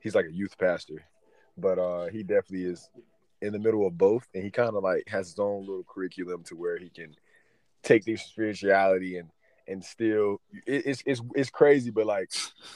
he's 0.01 0.15
like 0.15 0.25
a 0.25 0.33
youth 0.33 0.57
pastor. 0.57 1.03
But 1.57 1.79
uh 1.79 2.07
he 2.07 2.23
definitely 2.23 2.65
is 2.65 2.89
in 3.41 3.53
the 3.53 3.59
middle 3.59 3.85
of 3.85 3.97
both 3.97 4.27
and 4.33 4.43
he 4.43 4.49
kind 4.49 4.75
of 4.75 4.83
like 4.83 5.07
has 5.07 5.29
his 5.29 5.39
own 5.39 5.61
little 5.61 5.83
curriculum 5.83 6.43
to 6.43 6.55
where 6.55 6.77
he 6.77 6.89
can 6.89 7.15
take 7.83 8.03
this 8.03 8.23
spirituality 8.23 9.17
and 9.17 9.29
and 9.67 9.83
still 9.83 10.41
it, 10.65 10.85
it's 10.85 11.03
it's 11.05 11.21
it's 11.35 11.49
crazy 11.49 11.89
but 11.89 12.05
like 12.05 12.31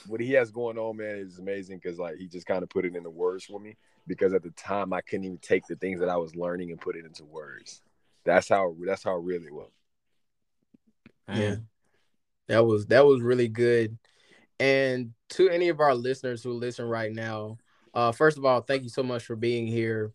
what 0.08 0.20
he 0.20 0.34
has 0.34 0.52
going 0.52 0.78
on 0.78 0.98
man 0.98 1.16
is 1.16 1.40
amazing 1.40 1.80
because 1.82 1.98
like 1.98 2.18
he 2.18 2.28
just 2.28 2.46
kind 2.46 2.62
of 2.64 2.70
put 2.70 2.86
it 2.86 2.96
in 2.96 3.04
the 3.04 3.10
words 3.10 3.46
for 3.46 3.60
me 3.60 3.76
because 4.10 4.34
at 4.34 4.44
the 4.44 4.50
time 4.52 4.92
I 4.92 5.02
couldn't 5.02 5.26
even 5.26 5.38
take 5.38 5.66
the 5.68 5.76
things 5.76 6.00
that 6.02 6.10
I 6.10 6.18
was 6.18 6.36
learning 6.36 6.72
and 6.72 6.82
put 6.82 6.98
it 6.98 7.06
into 7.06 7.24
words. 7.24 7.82
That's 8.26 8.50
how 8.50 8.76
that's 8.86 9.04
how 9.04 9.16
really 9.16 9.46
it 9.46 9.54
was. 9.54 9.72
Yeah. 11.34 11.56
That 12.48 12.66
was 12.66 12.88
that 12.88 13.06
was 13.06 13.22
really 13.22 13.48
good. 13.48 13.98
And 14.60 15.14
to 15.30 15.50
any 15.50 15.70
of 15.70 15.80
our 15.80 15.94
listeners 15.94 16.44
who 16.44 16.52
listen 16.54 16.86
right 16.86 17.14
now, 17.14 17.60
uh 17.94 18.12
first 18.12 18.38
of 18.38 18.44
all, 18.44 18.62
thank 18.62 18.84
you 18.84 18.90
so 18.90 19.04
much 19.04 19.24
for 19.24 19.36
being 19.36 19.68
here. 19.68 20.12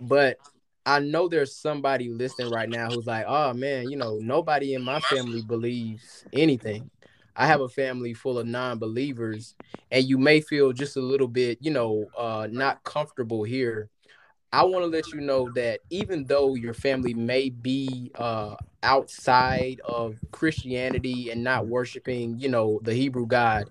But 0.00 0.38
I 0.86 1.00
know 1.00 1.28
there's 1.28 1.54
somebody 1.54 2.08
listening 2.08 2.50
right 2.50 2.68
now 2.68 2.88
who's 2.88 3.06
like, 3.06 3.26
"Oh 3.28 3.52
man, 3.52 3.90
you 3.90 3.96
know, 3.96 4.18
nobody 4.22 4.74
in 4.74 4.82
my 4.82 5.00
family 5.00 5.42
believes 5.42 6.24
anything." 6.32 6.90
I 7.36 7.46
have 7.46 7.60
a 7.60 7.68
family 7.68 8.14
full 8.14 8.38
of 8.38 8.46
non-believers, 8.46 9.54
and 9.90 10.04
you 10.04 10.18
may 10.18 10.40
feel 10.40 10.72
just 10.72 10.96
a 10.96 11.00
little 11.00 11.28
bit, 11.28 11.58
you 11.60 11.70
know, 11.70 12.06
uh, 12.16 12.48
not 12.50 12.82
comfortable 12.84 13.44
here. 13.44 13.90
I 14.52 14.64
want 14.64 14.84
to 14.84 14.86
let 14.86 15.08
you 15.12 15.20
know 15.20 15.50
that 15.54 15.80
even 15.90 16.24
though 16.24 16.54
your 16.54 16.72
family 16.74 17.12
may 17.14 17.50
be 17.50 18.10
uh, 18.14 18.56
outside 18.82 19.80
of 19.80 20.18
Christianity 20.30 21.30
and 21.30 21.44
not 21.44 21.66
worshiping, 21.66 22.38
you 22.38 22.48
know, 22.48 22.80
the 22.82 22.94
Hebrew 22.94 23.26
God, 23.26 23.66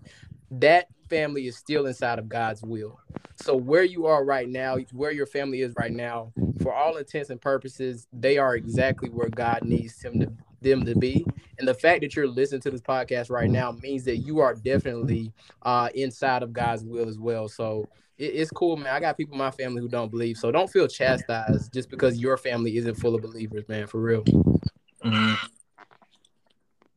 that 0.52 0.88
family 1.10 1.48
is 1.48 1.58
still 1.58 1.88
inside 1.88 2.20
of 2.20 2.30
God's 2.30 2.62
will. 2.62 3.00
So 3.38 3.56
where 3.56 3.84
you 3.84 4.06
are 4.06 4.24
right 4.24 4.48
now, 4.48 4.78
where 4.92 5.12
your 5.12 5.26
family 5.26 5.62
is 5.62 5.74
right 5.76 5.92
now, 5.92 6.34
for 6.62 6.74
all 6.74 6.98
intents 6.98 7.30
and 7.30 7.42
purposes, 7.42 8.08
they 8.14 8.38
are 8.38 8.56
exactly 8.56 9.10
where 9.10 9.30
God 9.30 9.64
needs 9.64 9.98
them 9.98 10.20
to 10.20 10.32
them 10.66 10.86
to 10.86 10.96
be. 10.96 11.26
And 11.58 11.68
the 11.68 11.74
fact 11.74 12.02
that 12.02 12.16
you're 12.16 12.28
listening 12.28 12.62
to 12.62 12.72
this 12.72 12.82
podcast 12.82 13.30
right 13.30 13.50
now 13.50 13.72
means 13.72 14.04
that 14.06 14.18
you 14.18 14.40
are 14.40 14.54
definitely 14.54 15.32
uh, 15.62 15.90
inside 15.96 16.44
of 16.44 16.52
God's 16.52 16.84
will 16.84 17.08
as 17.08 17.18
well. 17.18 17.48
So 17.48 17.88
it, 18.18 18.26
it's 18.26 18.52
cool, 18.52 18.76
man. 18.76 18.94
I 18.94 19.00
got 19.00 19.18
people 19.18 19.34
in 19.34 19.40
my 19.40 19.52
family 19.52 19.82
who 19.82 19.88
don't 19.88 20.12
believe, 20.12 20.38
so 20.38 20.52
don't 20.52 20.70
feel 20.70 20.88
chastised 20.88 21.74
just 21.74 21.90
because 21.90 22.20
your 22.20 22.38
family 22.38 22.78
isn't 22.78 22.96
full 22.96 23.16
of 23.16 23.22
believers, 23.22 23.64
man. 23.70 23.88
For 23.88 24.02
real. 24.02 24.24
Mm-hmm. 24.24 25.34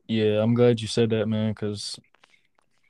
Yeah, 0.09 0.43
I'm 0.43 0.55
glad 0.55 0.81
you 0.81 0.89
said 0.89 1.11
that, 1.11 1.27
man, 1.27 1.53
because 1.53 2.01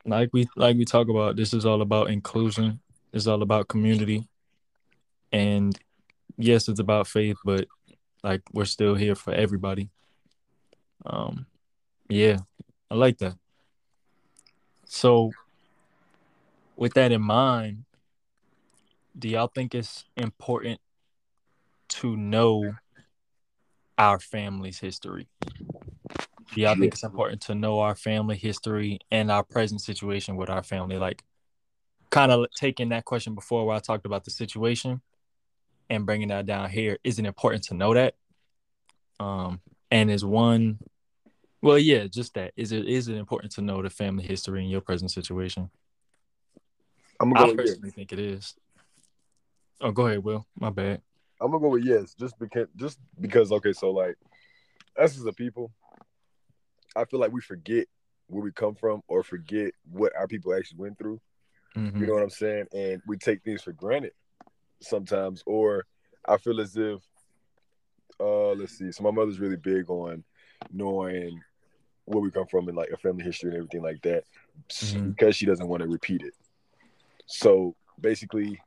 like 0.06 0.30
we 0.32 0.48
like 0.56 0.76
we 0.76 0.84
talk 0.84 1.08
about, 1.08 1.36
this 1.36 1.52
is 1.52 1.66
all 1.66 1.82
about 1.82 2.10
inclusion. 2.10 2.80
It's 3.12 3.26
all 3.26 3.42
about 3.42 3.68
community, 3.68 4.28
and 5.32 5.76
yes, 6.36 6.68
it's 6.68 6.78
about 6.78 7.08
faith, 7.08 7.36
but 7.44 7.66
like 8.22 8.42
we're 8.52 8.64
still 8.64 8.94
here 8.94 9.14
for 9.14 9.32
everybody. 9.32 9.90
Um, 11.04 11.46
yeah, 12.08 12.38
I 12.90 12.94
like 12.94 13.18
that. 13.18 13.36
So, 14.84 15.32
with 16.76 16.94
that 16.94 17.12
in 17.12 17.22
mind, 17.22 17.84
do 19.18 19.28
y'all 19.28 19.50
think 19.52 19.74
it's 19.74 20.04
important 20.16 20.80
to 21.88 22.16
know 22.16 22.74
our 23.96 24.18
family's 24.18 24.78
history? 24.78 25.28
Do 26.54 26.60
y'all 26.62 26.74
think 26.76 26.94
it's 26.94 27.04
important 27.04 27.42
to 27.42 27.54
know 27.54 27.80
our 27.80 27.94
family 27.94 28.36
history 28.36 29.00
and 29.10 29.30
our 29.30 29.42
present 29.42 29.80
situation 29.80 30.36
with 30.36 30.48
our 30.48 30.62
family? 30.62 30.96
Like, 30.96 31.22
kind 32.10 32.32
of 32.32 32.46
taking 32.56 32.88
that 32.90 33.04
question 33.04 33.34
before 33.34 33.66
where 33.66 33.76
I 33.76 33.80
talked 33.80 34.06
about 34.06 34.24
the 34.24 34.30
situation. 34.30 35.02
and 35.90 36.04
bringing 36.04 36.28
that 36.28 36.44
down 36.44 36.68
here, 36.68 36.98
is 37.02 37.18
it 37.18 37.24
important 37.24 37.64
to 37.64 37.74
know 37.74 37.94
that? 37.94 38.14
Um, 39.18 39.60
and 39.90 40.10
is 40.10 40.24
one, 40.24 40.78
well, 41.62 41.78
yeah, 41.78 42.06
just 42.06 42.34
that. 42.34 42.52
Is 42.56 42.72
it 42.72 42.86
is 42.86 43.08
it 43.08 43.16
important 43.16 43.52
to 43.52 43.62
know 43.62 43.82
the 43.82 43.90
family 43.90 44.24
history 44.24 44.62
in 44.62 44.70
your 44.70 44.80
present 44.80 45.10
situation? 45.10 45.70
I'm 47.20 47.32
gonna 47.32 47.46
go 47.46 47.62
yes. 47.62 47.70
personally 47.70 47.90
think 47.90 48.12
it 48.12 48.18
is. 48.18 48.54
Oh, 49.80 49.90
go 49.90 50.06
ahead, 50.06 50.22
Will. 50.22 50.46
My 50.58 50.70
bad. 50.70 51.02
I'm 51.40 51.50
gonna 51.50 51.60
go 51.60 51.70
with 51.70 51.84
yes, 51.84 52.14
just 52.14 52.38
because 52.38 52.68
just 52.76 52.98
because 53.20 53.50
okay, 53.52 53.72
so 53.72 53.90
like 53.90 54.16
us 54.96 55.16
as 55.16 55.24
a 55.24 55.32
people, 55.32 55.72
I 56.96 57.04
feel 57.04 57.20
like 57.20 57.32
we 57.32 57.40
forget 57.40 57.86
where 58.28 58.42
we 58.42 58.52
come 58.52 58.74
from 58.74 59.02
or 59.08 59.22
forget 59.22 59.72
what 59.90 60.14
our 60.16 60.26
people 60.28 60.54
actually 60.54 60.78
went 60.78 60.98
through. 60.98 61.20
Mhm. 61.76 62.00
You 62.00 62.06
know 62.06 62.14
what 62.14 62.22
I'm 62.22 62.30
saying? 62.30 62.66
And 62.72 63.02
we 63.06 63.16
take 63.16 63.42
things 63.42 63.62
for 63.62 63.72
granted 63.72 64.12
sometimes, 64.80 65.42
or 65.46 65.86
I 66.26 66.36
feel 66.36 66.60
as 66.60 66.76
if 66.76 67.00
uh 68.20 68.52
let's 68.52 68.76
see. 68.78 68.90
So 68.92 69.02
my 69.02 69.10
mother's 69.10 69.40
really 69.40 69.56
big 69.56 69.88
on 69.90 70.24
knowing 70.72 71.40
where 72.04 72.20
we 72.20 72.30
come 72.30 72.46
from 72.46 72.68
and 72.68 72.76
like 72.76 72.90
a 72.90 72.96
family 72.96 73.22
history 73.24 73.50
and 73.50 73.58
everything 73.58 73.82
like 73.82 74.00
that 74.02 74.24
Mhm. 74.68 75.14
because 75.14 75.36
she 75.36 75.46
doesn't 75.46 75.68
want 75.68 75.82
to 75.82 75.88
repeat 75.88 76.22
it. 76.22 76.34
So 77.26 77.74
basically 78.00 78.60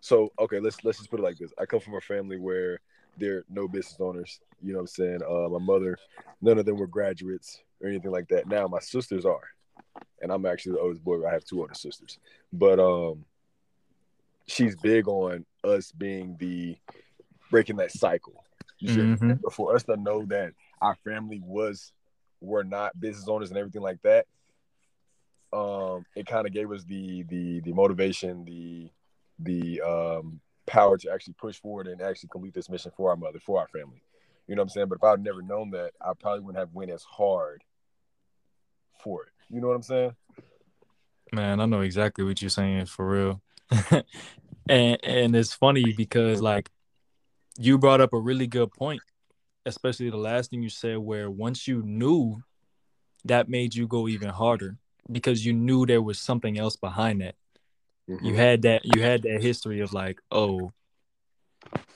so 0.00 0.32
okay, 0.38 0.60
let's 0.60 0.84
let's 0.84 0.98
just 0.98 1.10
put 1.10 1.20
it 1.20 1.24
like 1.24 1.38
this. 1.38 1.52
I 1.58 1.66
come 1.66 1.80
from 1.80 1.94
a 1.96 2.00
family 2.00 2.38
where 2.38 2.80
they're 3.16 3.44
no 3.48 3.66
business 3.66 3.96
owners. 4.00 4.40
You 4.62 4.72
know 4.72 4.78
what 4.78 4.82
I'm 4.82 4.86
saying? 4.88 5.20
Uh, 5.28 5.48
my 5.48 5.58
mother, 5.58 5.98
none 6.40 6.58
of 6.58 6.66
them 6.66 6.76
were 6.76 6.86
graduates 6.86 7.60
or 7.80 7.88
anything 7.88 8.12
like 8.12 8.28
that. 8.28 8.46
Now 8.46 8.68
my 8.68 8.78
sisters 8.78 9.24
are, 9.24 9.42
and 10.22 10.30
I'm 10.30 10.46
actually 10.46 10.72
the 10.72 10.80
oldest 10.80 11.02
boy. 11.02 11.26
I 11.26 11.32
have 11.32 11.44
two 11.44 11.60
older 11.60 11.74
sisters, 11.74 12.18
but 12.52 12.78
um, 12.78 13.24
she's 14.46 14.76
big 14.76 15.08
on 15.08 15.44
us 15.64 15.90
being 15.90 16.36
the 16.38 16.76
breaking 17.50 17.76
that 17.76 17.92
cycle. 17.92 18.44
Mhm. 18.82 19.40
but 19.42 19.52
for 19.52 19.74
us 19.74 19.82
to 19.84 19.96
know 19.96 20.24
that 20.26 20.52
our 20.80 20.94
family 20.96 21.40
was 21.44 21.92
were 22.40 22.62
not 22.62 22.98
business 23.00 23.28
owners 23.28 23.50
and 23.50 23.58
everything 23.58 23.82
like 23.82 24.00
that, 24.02 24.26
um, 25.52 26.06
it 26.14 26.26
kind 26.26 26.46
of 26.46 26.52
gave 26.52 26.70
us 26.70 26.84
the 26.84 27.22
the 27.24 27.60
the 27.60 27.72
motivation, 27.72 28.44
the 28.44 28.90
the 29.40 29.80
um 29.80 30.40
power 30.66 30.98
to 30.98 31.10
actually 31.10 31.34
push 31.34 31.58
forward 31.58 31.86
and 31.86 32.02
actually 32.02 32.28
complete 32.28 32.54
this 32.54 32.68
mission 32.68 32.92
for 32.96 33.10
our 33.10 33.16
mother, 33.16 33.40
for 33.40 33.58
our 33.58 33.68
family. 33.68 34.02
You 34.46 34.54
know 34.54 34.62
what 34.62 34.64
I'm 34.64 34.68
saying? 34.70 34.88
But 34.88 34.96
if 34.96 35.04
I'd 35.04 35.22
never 35.22 35.42
known 35.42 35.70
that, 35.70 35.92
I 36.00 36.12
probably 36.18 36.40
wouldn't 36.40 36.58
have 36.60 36.74
went 36.74 36.90
as 36.90 37.02
hard 37.02 37.62
for 39.00 39.24
it. 39.24 39.32
You 39.50 39.60
know 39.60 39.68
what 39.68 39.76
I'm 39.76 39.82
saying? 39.82 40.16
Man, 41.32 41.60
I 41.60 41.66
know 41.66 41.80
exactly 41.80 42.24
what 42.24 42.40
you're 42.40 42.48
saying 42.48 42.86
for 42.86 43.08
real. 43.08 43.42
and 44.68 44.98
and 45.02 45.36
it's 45.36 45.54
funny 45.54 45.92
because 45.92 46.40
like 46.40 46.70
you 47.58 47.76
brought 47.76 48.00
up 48.00 48.12
a 48.12 48.18
really 48.18 48.46
good 48.46 48.70
point, 48.72 49.02
especially 49.66 50.10
the 50.10 50.16
last 50.16 50.50
thing 50.50 50.62
you 50.62 50.70
said 50.70 50.98
where 50.98 51.30
once 51.30 51.66
you 51.66 51.82
knew 51.82 52.42
that 53.24 53.48
made 53.48 53.74
you 53.74 53.86
go 53.86 54.08
even 54.08 54.28
harder 54.28 54.76
because 55.10 55.44
you 55.44 55.52
knew 55.52 55.84
there 55.84 56.00
was 56.00 56.18
something 56.20 56.58
else 56.58 56.76
behind 56.76 57.20
that. 57.20 57.34
You 58.06 58.16
mm-hmm. 58.16 58.36
had 58.36 58.62
that 58.62 58.82
you 58.84 59.02
had 59.02 59.22
that 59.24 59.42
history 59.42 59.80
of 59.80 59.92
like, 59.92 60.20
oh, 60.30 60.72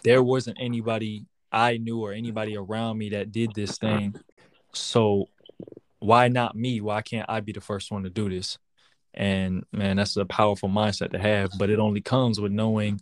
there 0.02 0.22
wasn't 0.22 0.58
anybody 0.60 1.24
I 1.50 1.78
knew 1.78 2.00
or 2.00 2.12
anybody 2.12 2.56
around 2.56 2.98
me 2.98 3.10
that 3.10 3.32
did 3.32 3.54
this 3.54 3.78
thing. 3.78 4.14
So 4.74 5.28
why 6.00 6.28
not 6.28 6.56
me? 6.56 6.80
Why 6.80 7.00
can't 7.02 7.30
I 7.30 7.40
be 7.40 7.52
the 7.52 7.60
first 7.60 7.90
one 7.90 8.02
to 8.02 8.10
do 8.10 8.28
this? 8.28 8.58
And 9.14 9.64
man, 9.72 9.96
that's 9.96 10.16
a 10.16 10.24
powerful 10.24 10.68
mindset 10.68 11.12
to 11.12 11.18
have, 11.18 11.50
but 11.58 11.70
it 11.70 11.78
only 11.78 12.00
comes 12.00 12.40
with 12.40 12.52
knowing 12.52 13.00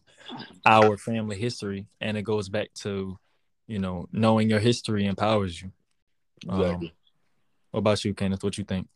our 0.66 0.96
family 0.96 1.38
history. 1.38 1.86
And 2.00 2.16
it 2.16 2.22
goes 2.22 2.48
back 2.48 2.72
to, 2.82 3.18
you 3.66 3.78
know, 3.78 4.08
knowing 4.12 4.50
your 4.50 4.60
history 4.60 5.06
empowers 5.06 5.60
you. 5.60 5.70
Um, 6.48 6.60
exactly. 6.60 6.94
what 7.70 7.78
about 7.78 8.04
you, 8.04 8.14
Kenneth? 8.14 8.42
What 8.42 8.58
you 8.58 8.64
think? 8.64 8.88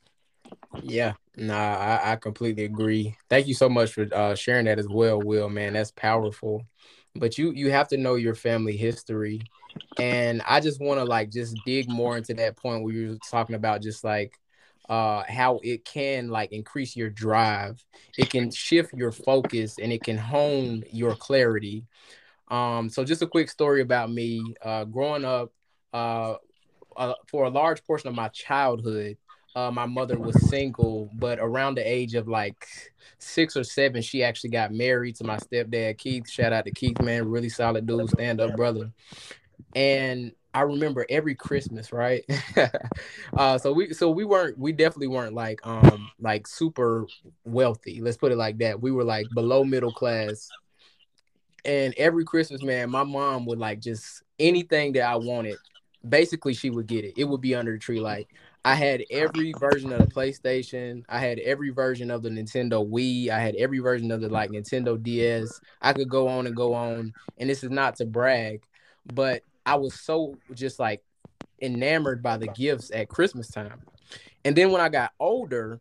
Yeah, 0.83 1.15
nah, 1.37 1.77
I, 1.77 2.13
I 2.13 2.17
completely 2.17 2.65
agree. 2.65 3.17
Thank 3.31 3.47
you 3.47 3.55
so 3.55 3.69
much 3.69 3.93
for 3.93 4.07
uh, 4.13 4.35
sharing 4.35 4.67
that 4.67 4.79
as 4.79 4.89
well, 4.89 5.23
Will. 5.23 5.49
Man, 5.49 5.75
that's 5.75 5.93
powerful. 5.93 6.67
But 7.15 7.39
you 7.39 7.53
you 7.53 7.71
have 7.71 7.89
to 7.89 7.97
know 7.97 8.17
your 8.17 8.35
family 8.35 8.77
history, 8.77 9.41
and 9.99 10.43
I 10.49 10.61
just 10.61 10.81
want 10.81 10.99
to 10.99 11.05
like 11.05 11.31
just 11.31 11.63
dig 11.65 11.89
more 11.89 12.17
into 12.17 12.35
that 12.35 12.57
point 12.57 12.83
where 12.83 12.93
you 12.93 13.11
were 13.11 13.19
talking 13.31 13.55
about 13.55 13.83
just 13.83 14.03
like 14.03 14.39
uh 14.89 15.23
how 15.29 15.61
it 15.63 15.85
can 15.85 16.29
like 16.29 16.53
increase 16.53 16.95
your 16.97 17.11
drive 17.11 17.83
it 18.19 18.29
can 18.31 18.51
shift 18.51 18.93
your 18.95 19.13
focus 19.13 19.79
and 19.79 19.93
it 19.93 20.03
can 20.03 20.19
hone 20.19 20.85
your 20.91 21.15
clarity 21.15 21.85
um 22.49 22.91
so 22.91 23.05
just 23.05 23.23
a 23.23 23.27
quick 23.27 23.49
story 23.49 23.81
about 23.81 24.11
me 24.11 24.55
uh 24.63 24.85
growing 24.85 25.25
up 25.25 25.53
uh, 25.95 26.35
uh 26.97 27.15
for 27.29 27.45
a 27.45 27.51
large 27.51 27.83
portion 27.85 28.09
of 28.09 28.15
my 28.15 28.29
childhood 28.29 29.17
uh, 29.57 29.71
my 29.71 29.87
mother 29.87 30.19
was 30.19 30.35
single, 30.49 31.09
but 31.15 31.39
around 31.39 31.77
the 31.77 31.89
age 31.89 32.15
of 32.15 32.27
like 32.27 32.67
six 33.19 33.57
or 33.57 33.63
seven, 33.63 34.03
she 34.03 34.25
actually 34.25 34.51
got 34.51 34.73
married 34.73 35.15
to 35.17 35.25
my 35.25 35.37
stepdad, 35.37 35.97
Keith. 35.97 36.29
Shout 36.29 36.53
out 36.53 36.65
to 36.65 36.73
Keith, 36.73 37.01
man. 37.01 37.29
Really 37.29 37.49
solid 37.49 37.87
dude, 37.87 38.11
stand 38.11 38.41
up 38.41 38.57
brother. 38.57 38.91
And 39.77 40.33
I 40.55 40.61
remember 40.63 41.05
every 41.11 41.35
Christmas, 41.35 41.93
right? 41.93 42.25
uh, 43.37 43.59
so 43.59 43.73
we 43.73 43.93
so 43.93 44.11
we 44.11 44.25
weren't 44.25 44.57
we 44.57 44.73
definitely 44.73 45.09
weren't 45.09 45.35
like 45.35 45.61
um 45.67 46.11
like 46.21 46.47
super 46.47 47.07
wealthy. 47.45 48.01
Let's 48.01 48.17
put 48.17 48.31
it 48.31 48.37
like 48.37 48.59
that. 48.59 48.81
We 48.81 48.93
were 48.93 49.05
like 49.05 49.27
below 49.35 49.65
middle 49.65 49.93
class. 49.93 50.49
And 51.65 51.95
every 51.97 52.25
Christmas, 52.25 52.63
man, 52.63 52.91
my 52.91 53.03
mom 53.03 53.47
would 53.47 53.59
like 53.59 53.81
just 53.81 54.23
anything 54.39 54.93
that 54.93 55.03
I 55.03 55.17
wanted. 55.17 55.57
Basically, 56.07 56.55
she 56.55 56.71
would 56.71 56.87
get 56.87 57.05
it. 57.05 57.15
It 57.17 57.25
would 57.25 57.41
be 57.41 57.55
under 57.55 57.73
the 57.73 57.79
tree. 57.79 58.01
Like 58.01 58.29
I 58.65 58.77
had 58.77 59.03
every 59.11 59.53
version 59.59 59.93
of 59.93 59.99
the 59.99 60.07
PlayStation. 60.07 61.03
I 61.09 61.19
had 61.19 61.39
every 61.41 61.71
version 61.71 62.11
of 62.11 62.23
the 62.23 62.29
Nintendo 62.29 62.89
Wii. 62.89 63.29
I 63.29 63.41
had 63.41 63.57
every 63.57 63.81
version 63.81 64.13
of 64.13 64.21
the 64.21 64.29
like 64.29 64.51
Nintendo 64.51 65.03
DS. 65.03 65.61
I 65.83 65.95
could 65.95 66.09
go 66.09 66.29
on 66.29 66.47
and 66.47 66.55
go 66.55 66.75
on. 66.75 67.13
And 67.39 67.51
this 67.51 67.65
is 67.65 67.71
not 67.71 67.97
to 67.97 68.05
brag, 68.05 68.63
but 69.13 69.43
I 69.67 69.77
was 69.77 69.95
so 69.95 70.37
just 70.53 70.79
like 70.79 71.03
enamored 71.61 72.23
by 72.23 72.37
the 72.37 72.49
gifts 72.49 72.91
at 72.93 73.09
Christmas 73.09 73.49
time. 73.49 73.81
And 74.45 74.55
then 74.55 74.71
when 74.71 74.81
I 74.81 74.89
got 74.89 75.13
older, 75.19 75.81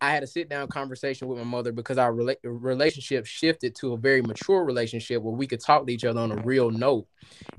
I 0.00 0.10
had 0.10 0.22
a 0.22 0.26
sit 0.26 0.48
down 0.48 0.68
conversation 0.68 1.28
with 1.28 1.36
my 1.38 1.44
mother 1.44 1.72
because 1.72 1.98
our 1.98 2.12
rela- 2.12 2.36
relationship 2.42 3.26
shifted 3.26 3.74
to 3.76 3.92
a 3.92 3.98
very 3.98 4.22
mature 4.22 4.64
relationship 4.64 5.22
where 5.22 5.34
we 5.34 5.46
could 5.46 5.60
talk 5.60 5.86
to 5.86 5.92
each 5.92 6.04
other 6.04 6.20
on 6.20 6.32
a 6.32 6.36
real 6.36 6.70
note. 6.70 7.06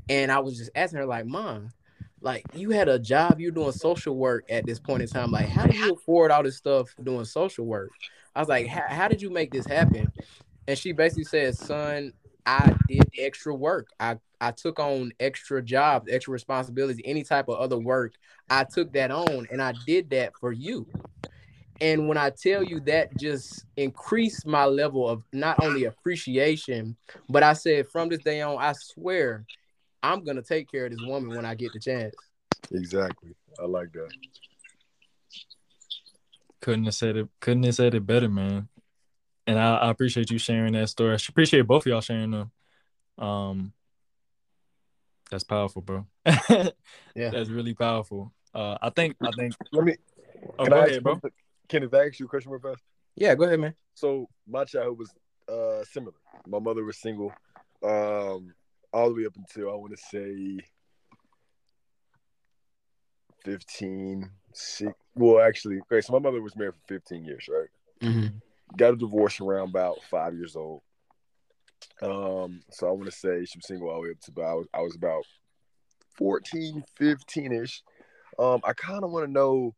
And 0.09 0.31
I 0.31 0.39
was 0.39 0.57
just 0.57 0.71
asking 0.73 0.99
her, 0.99 1.05
like, 1.05 1.27
Mom, 1.27 1.69
like 2.21 2.45
you 2.53 2.71
had 2.71 2.89
a 2.89 2.97
job, 2.97 3.39
you're 3.39 3.51
doing 3.51 3.71
social 3.71 4.15
work 4.15 4.45
at 4.49 4.65
this 4.65 4.79
point 4.79 5.03
in 5.03 5.07
time. 5.07 5.31
Like, 5.31 5.49
how 5.49 5.67
do 5.67 5.77
you 5.77 5.93
afford 5.93 6.31
all 6.31 6.43
this 6.43 6.57
stuff 6.57 6.95
doing 7.03 7.25
social 7.25 7.65
work? 7.65 7.91
I 8.35 8.39
was 8.39 8.49
like, 8.49 8.67
how 8.67 9.07
did 9.07 9.21
you 9.21 9.29
make 9.29 9.51
this 9.51 9.65
happen? 9.65 10.11
And 10.67 10.77
she 10.77 10.93
basically 10.93 11.25
said, 11.25 11.55
Son, 11.55 12.13
I 12.45 12.75
did 12.87 13.09
extra 13.17 13.53
work. 13.53 13.89
I 13.99 14.17
I 14.39 14.51
took 14.51 14.79
on 14.79 15.11
extra 15.19 15.61
jobs, 15.61 16.09
extra 16.11 16.33
responsibilities, 16.33 17.01
any 17.05 17.23
type 17.23 17.47
of 17.47 17.59
other 17.59 17.77
work. 17.77 18.15
I 18.49 18.63
took 18.63 18.91
that 18.93 19.11
on 19.11 19.47
and 19.51 19.61
I 19.61 19.73
did 19.85 20.09
that 20.09 20.33
for 20.39 20.51
you. 20.51 20.87
And 21.79 22.07
when 22.07 22.17
I 22.17 22.31
tell 22.31 22.63
you 22.63 22.79
that 22.81 23.17
just 23.17 23.65
increased 23.77 24.45
my 24.45 24.65
level 24.65 25.07
of 25.07 25.23
not 25.33 25.63
only 25.63 25.85
appreciation, 25.85 26.95
but 27.29 27.43
I 27.43 27.53
said 27.53 27.89
from 27.89 28.09
this 28.09 28.19
day 28.19 28.41
on, 28.41 28.57
I 28.59 28.73
swear 28.73 29.45
I'm 30.03 30.23
gonna 30.23 30.41
take 30.41 30.69
care 30.71 30.85
of 30.85 30.91
this 30.91 31.01
woman 31.01 31.35
when 31.35 31.45
I 31.45 31.55
get 31.55 31.73
the 31.73 31.79
chance. 31.79 32.15
Exactly. 32.71 33.35
I 33.59 33.65
like 33.65 33.91
that. 33.93 34.09
Couldn't 36.61 36.85
have 36.85 36.95
said 36.95 37.17
it. 37.17 37.27
Couldn't 37.39 37.63
have 37.63 37.75
said 37.75 37.95
it 37.95 38.05
better, 38.05 38.29
man. 38.29 38.69
And 39.47 39.57
I, 39.59 39.75
I 39.77 39.89
appreciate 39.89 40.29
you 40.29 40.37
sharing 40.37 40.73
that 40.73 40.89
story. 40.89 41.13
I 41.13 41.17
appreciate 41.27 41.61
both 41.61 41.85
of 41.85 41.89
y'all 41.91 42.01
sharing 42.01 42.31
them. 42.31 42.51
Um, 43.17 43.73
that's 45.29 45.43
powerful, 45.43 45.81
bro. 45.81 46.05
Yeah. 47.15 47.29
that's 47.29 47.49
really 47.49 47.73
powerful. 47.73 48.31
Uh, 48.53 48.77
I 48.81 48.89
think. 48.89 49.15
I 49.21 49.31
think. 49.37 49.53
Let 49.71 49.85
me 49.85 49.95
Oh, 50.57 50.65
can 50.65 50.73
go 50.73 50.79
I 50.79 50.85
ahead, 50.85 50.93
ask 50.93 51.03
bro. 51.03 51.21
Kenneth, 51.67 51.93
I 51.93 52.07
ask 52.07 52.19
you 52.19 52.25
a 52.25 52.29
question 52.29 52.51
real 52.51 52.61
fast? 52.61 52.83
Yeah, 53.15 53.35
go 53.35 53.45
ahead, 53.45 53.59
man. 53.59 53.73
So 53.93 54.27
my 54.47 54.65
childhood 54.65 54.97
was 54.99 55.13
uh 55.49 55.83
similar. 55.85 56.13
My 56.47 56.59
mother 56.59 56.83
was 56.83 56.97
single, 56.97 57.33
um, 57.83 58.53
all 58.93 59.09
the 59.09 59.15
way 59.15 59.25
up 59.25 59.35
until 59.35 59.71
I 59.71 59.75
want 59.75 59.95
to 59.95 59.97
say 59.97 60.59
15, 63.45 64.29
six, 64.53 64.91
well 65.15 65.41
actually, 65.43 65.79
okay, 65.81 66.01
so 66.01 66.13
my 66.13 66.19
mother 66.19 66.41
was 66.41 66.55
married 66.55 66.73
for 66.75 66.93
15 66.95 67.25
years, 67.25 67.47
right? 67.49 67.69
Mm-hmm. 68.01 68.37
Got 68.77 68.93
a 68.93 68.97
divorce 68.97 69.39
around 69.39 69.69
about 69.69 69.97
five 70.09 70.33
years 70.35 70.55
old. 70.55 70.81
Um, 72.01 72.61
so 72.71 72.87
I 72.87 72.91
want 72.91 73.05
to 73.05 73.11
say 73.11 73.45
she 73.45 73.57
was 73.57 73.65
single 73.67 73.89
all 73.89 73.95
the 73.95 74.01
way 74.01 74.11
up 74.11 74.19
to 74.21 74.31
about 74.31 74.67
I 74.73 74.81
was 74.81 74.95
about 74.95 75.23
14, 76.17 76.83
15-ish. 76.99 77.83
Um, 78.39 78.61
I 78.63 78.73
kind 78.73 79.03
of 79.03 79.11
want 79.11 79.25
to 79.25 79.31
know 79.31 79.75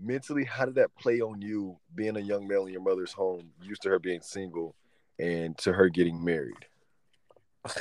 mentally 0.00 0.44
how 0.44 0.64
did 0.64 0.76
that 0.76 0.94
play 0.96 1.20
on 1.20 1.40
you 1.40 1.78
being 1.94 2.16
a 2.16 2.20
young 2.20 2.46
male 2.46 2.66
in 2.66 2.72
your 2.72 2.82
mother's 2.82 3.12
home, 3.12 3.50
used 3.62 3.82
to 3.82 3.88
her 3.88 3.98
being 3.98 4.22
single, 4.22 4.74
and 5.18 5.56
to 5.58 5.72
her 5.72 5.88
getting 5.88 6.22
married? 6.24 6.54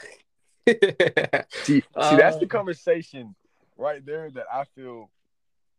see, 0.68 0.76
see, 1.64 1.84
that's 1.94 2.38
the 2.38 2.44
Um, 2.44 2.48
conversation 2.50 3.36
right 3.78 4.06
there 4.06 4.30
that 4.32 4.46
I 4.52 4.64
feel 4.76 5.10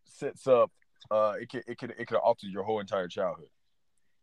sets 0.04 0.46
up. 0.46 0.70
Uh, 1.10 1.34
it 1.40 1.48
could, 1.48 1.64
it 1.66 1.78
could, 1.78 1.94
it 1.98 2.06
could 2.06 2.18
alter 2.18 2.46
your 2.46 2.62
whole 2.62 2.80
entire 2.80 3.08
childhood. 3.08 3.48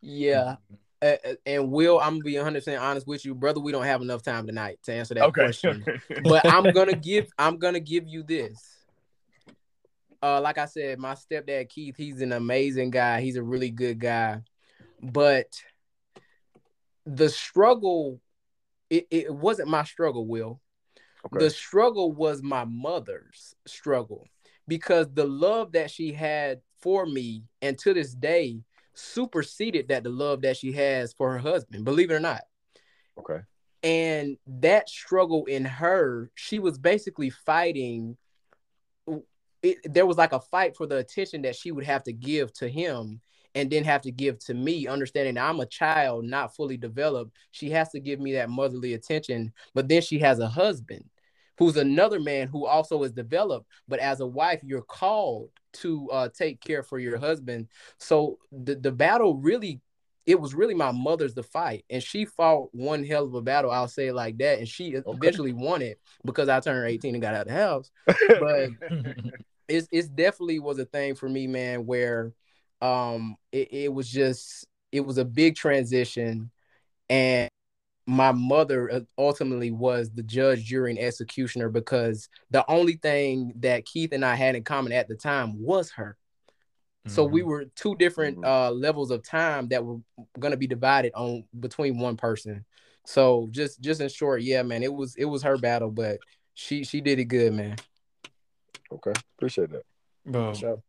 Yeah. 0.02 0.56
Uh, 1.02 1.16
and 1.46 1.72
Will, 1.72 2.00
I'm 2.00 2.16
gonna 2.16 2.24
be 2.24 2.36
100 2.36 2.60
percent 2.60 2.82
honest 2.82 3.08
with 3.08 3.24
you, 3.26 3.34
brother. 3.34 3.62
We 3.62 3.72
don't 3.72 3.86
have 3.86 4.02
enough 4.02 4.22
time 4.22 4.46
tonight 4.46 4.80
to 4.84 4.94
answer 4.94 5.14
that 5.14 5.34
question. 5.34 5.86
but 6.24 6.46
I'm 6.46 6.72
gonna 6.74 6.96
give 6.96 7.28
I'm 7.38 7.58
gonna 7.58 7.80
give 7.80 8.08
you 8.08 8.24
this. 8.24 8.86
Uh, 10.22 10.42
like 10.42 10.58
I 10.58 10.66
said, 10.66 11.00
my 11.00 11.14
stepdad 11.14 11.70
Keith, 11.70 11.96
he's 11.96 12.20
an 12.22 12.34
amazing 12.34 12.90
guy. 12.90 13.22
He's 13.22 13.38
a 13.38 13.44
really 13.44 13.70
good 13.70 14.00
guy, 14.00 14.42
but 15.02 15.48
the 17.06 17.30
struggle, 17.30 18.20
it, 18.90 19.08
it 19.10 19.34
wasn't 19.34 19.70
my 19.70 19.86
struggle. 19.86 20.28
Will 20.28 20.60
okay. 21.26 21.46
the 21.46 21.50
struggle 21.50 22.12
was 22.12 22.44
my 22.44 22.66
mother's 22.66 23.56
struggle 23.66 24.28
because 24.68 25.08
the 25.14 25.26
love 25.26 25.72
that 25.74 25.92
she 25.92 26.12
had 26.12 26.62
for 26.82 27.06
me, 27.06 27.44
and 27.62 27.78
to 27.80 27.94
this 27.94 28.14
day, 28.14 28.62
superseded 29.00 29.88
that 29.88 30.04
the 30.04 30.10
love 30.10 30.42
that 30.42 30.58
she 30.58 30.72
has 30.74 31.14
for 31.14 31.32
her 31.32 31.40
husband. 31.40 31.86
Believe 31.86 32.12
it 32.12 32.16
or 32.16 32.20
not 32.20 32.42
okay. 33.20 33.42
and 33.84 34.38
that 34.48 34.90
struggle 34.90 35.46
in 35.46 35.66
her 35.66 36.32
she 36.36 36.60
was 36.60 36.78
basically 36.78 37.30
fighting 37.30 38.18
it, 39.62 39.78
there 39.84 40.06
was 40.06 40.18
like 40.18 40.34
a 40.34 40.40
fight 40.40 40.76
for 40.76 40.88
the 40.88 40.98
attention 40.98 41.42
that 41.42 41.56
she 41.56 41.72
would 41.72 41.84
have 41.84 42.04
to 42.04 42.14
give 42.14 42.54
to 42.54 42.68
him 42.68 43.20
and 43.56 43.70
then 43.70 43.84
have 43.84 44.02
to 44.02 44.12
give 44.12 44.40
to 44.40 44.54
me 44.54 44.88
understanding 44.88 45.36
that 45.36 45.50
i'm 45.50 45.60
a 45.60 45.66
child 45.66 46.26
not 46.26 46.56
fully 46.56 46.78
developed 46.78 47.36
she 47.52 47.70
has 47.70 47.90
to 47.90 48.00
give 48.00 48.20
me 48.20 48.34
that 48.34 48.50
motherly 48.50 48.94
attention 48.94 49.52
but 49.74 49.88
then 49.88 50.02
she 50.02 50.20
has 50.20 50.40
a 50.40 50.48
husband 50.48 51.04
who's 51.60 51.78
another 51.78 52.20
man 52.20 52.48
who 52.48 52.66
also 52.66 53.04
is 53.04 53.12
developed 53.12 53.68
but 53.88 54.00
as 54.00 54.20
a 54.20 54.26
wife 54.26 54.62
you're 54.64 54.82
called 54.82 55.50
to 55.74 56.10
uh, 56.12 56.30
take 56.30 56.62
care 56.62 56.84
for 56.84 57.00
your 57.00 57.18
husband. 57.18 57.68
So 57.98 58.40
the, 58.52 58.76
the 58.76 58.92
battle 58.92 59.36
really 59.36 59.82
it 60.26 60.40
was 60.40 60.54
really 60.54 60.76
my 60.76 60.92
mother's 60.92 61.34
the 61.34 61.42
fight 61.42 61.86
and 61.90 62.04
she 62.04 62.26
fought 62.26 62.70
one 62.72 63.04
hell 63.04 63.26
of 63.26 63.34
a 63.34 63.42
battle 63.42 63.72
i'll 63.72 63.88
say 63.88 64.08
it 64.08 64.14
like 64.14 64.38
that 64.38 64.60
and 64.60 64.68
she 64.68 64.90
eventually 65.08 65.54
won 65.54 65.82
it 65.82 66.00
because 66.24 66.50
i 66.50 66.60
turned 66.60 66.88
18 66.88 67.16
and 67.16 67.22
got 67.22 67.34
out 67.34 67.42
of 67.42 67.48
the 67.48 67.54
house. 67.54 67.90
But 68.40 68.70
it's 69.68 69.88
it's 69.92 70.10
definitely 70.10 70.60
was 70.60 70.78
a 70.78 70.86
thing 70.86 71.16
for 71.16 71.28
me 71.28 71.48
man 71.48 71.86
where 71.86 72.34
um 72.82 73.38
it, 73.52 73.74
it 73.74 73.94
was 73.94 74.08
just 74.08 74.68
it 74.92 75.02
was 75.02 75.18
a 75.18 75.26
big 75.26 75.56
transition 75.56 76.52
and 77.10 77.50
my 78.10 78.32
mother 78.32 78.92
uh, 78.92 79.00
ultimately 79.18 79.70
was 79.72 80.10
the 80.12 80.24
judge 80.24 80.64
jury 80.66 80.90
and 80.92 81.00
executioner 81.00 81.70
because 81.70 82.28
the 82.50 82.66
only 82.70 82.94
thing 82.94 83.54
that 83.58 83.86
keith 83.86 84.12
and 84.14 84.26
i 84.26 84.34
had 84.36 84.56
in 84.56 84.64
common 84.64 84.92
at 84.92 85.08
the 85.08 85.16
time 85.16 85.62
was 85.62 85.92
her 85.92 86.18
so 87.08 87.24
we 87.24 87.42
were 87.44 87.66
two 87.76 87.96
different 87.96 88.38
Mhm. 88.38 88.46
uh 88.46 88.72
levels 88.72 89.10
of 89.12 89.24
time 89.24 89.68
that 89.70 89.84
were 89.86 89.98
going 90.40 90.52
to 90.52 90.58
be 90.58 90.68
divided 90.68 91.12
on 91.16 91.44
between 91.60 91.98
one 92.00 92.18
person 92.18 92.66
so 93.06 93.48
just 93.52 93.80
just 93.82 94.02
in 94.02 94.10
short 94.10 94.42
yeah 94.42 94.64
man 94.64 94.82
it 94.84 94.94
was 94.94 95.16
it 95.16 95.26
was 95.26 95.44
her 95.44 95.58
battle 95.58 95.92
but 95.92 96.20
she 96.56 96.84
she 96.84 97.02
did 97.02 97.20
it 97.20 97.26
good 97.26 97.54
man 97.54 97.76
Okay. 98.92 99.14
Appreciate 99.38 99.70
that. 99.72 99.84
bro. 100.26 100.54
so 100.54 100.82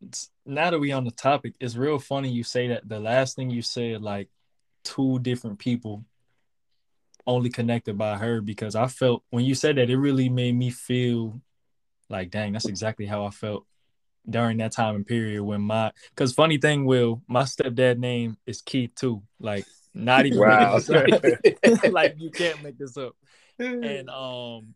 it's- 0.00 0.30
now 0.46 0.70
that 0.70 0.78
we 0.78 0.92
on 0.92 1.04
the 1.04 1.10
topic, 1.10 1.54
it's 1.60 1.74
real 1.76 1.98
funny 1.98 2.30
you 2.30 2.44
say 2.44 2.68
that. 2.68 2.88
The 2.88 3.00
last 3.00 3.34
thing 3.36 3.50
you 3.50 3.60
said, 3.60 4.02
like 4.02 4.28
two 4.84 5.18
different 5.18 5.58
people, 5.58 6.04
only 7.30 7.50
connected 7.50 7.96
by 7.96 8.16
her, 8.18 8.40
because 8.40 8.74
I 8.74 8.86
felt 8.86 9.22
when 9.30 9.44
you 9.44 9.54
said 9.54 9.76
that, 9.76 9.90
it 9.90 9.96
really 9.96 10.28
made 10.28 10.54
me 10.54 10.70
feel 10.70 11.40
like, 12.08 12.30
dang, 12.30 12.52
that's 12.52 12.68
exactly 12.68 13.06
how 13.06 13.24
I 13.24 13.30
felt 13.30 13.66
during 14.28 14.58
that 14.58 14.72
time 14.72 14.96
and 14.96 15.06
period 15.06 15.42
when 15.42 15.62
my. 15.62 15.92
Because 16.10 16.32
funny 16.32 16.58
thing, 16.58 16.84
Will, 16.84 17.22
my 17.26 17.42
stepdad 17.42 17.98
name 17.98 18.36
is 18.46 18.62
Keith 18.62 18.94
too. 18.94 19.22
Like 19.38 19.66
not 19.94 20.26
even 20.26 20.40
Wow. 20.40 20.78
making 20.78 21.12
this 21.12 21.24
up. 21.64 21.82
like 21.92 22.14
you 22.18 22.30
can't 22.30 22.62
make 22.62 22.78
this 22.78 22.96
up. 22.96 23.16
And 23.58 24.08
um, 24.08 24.74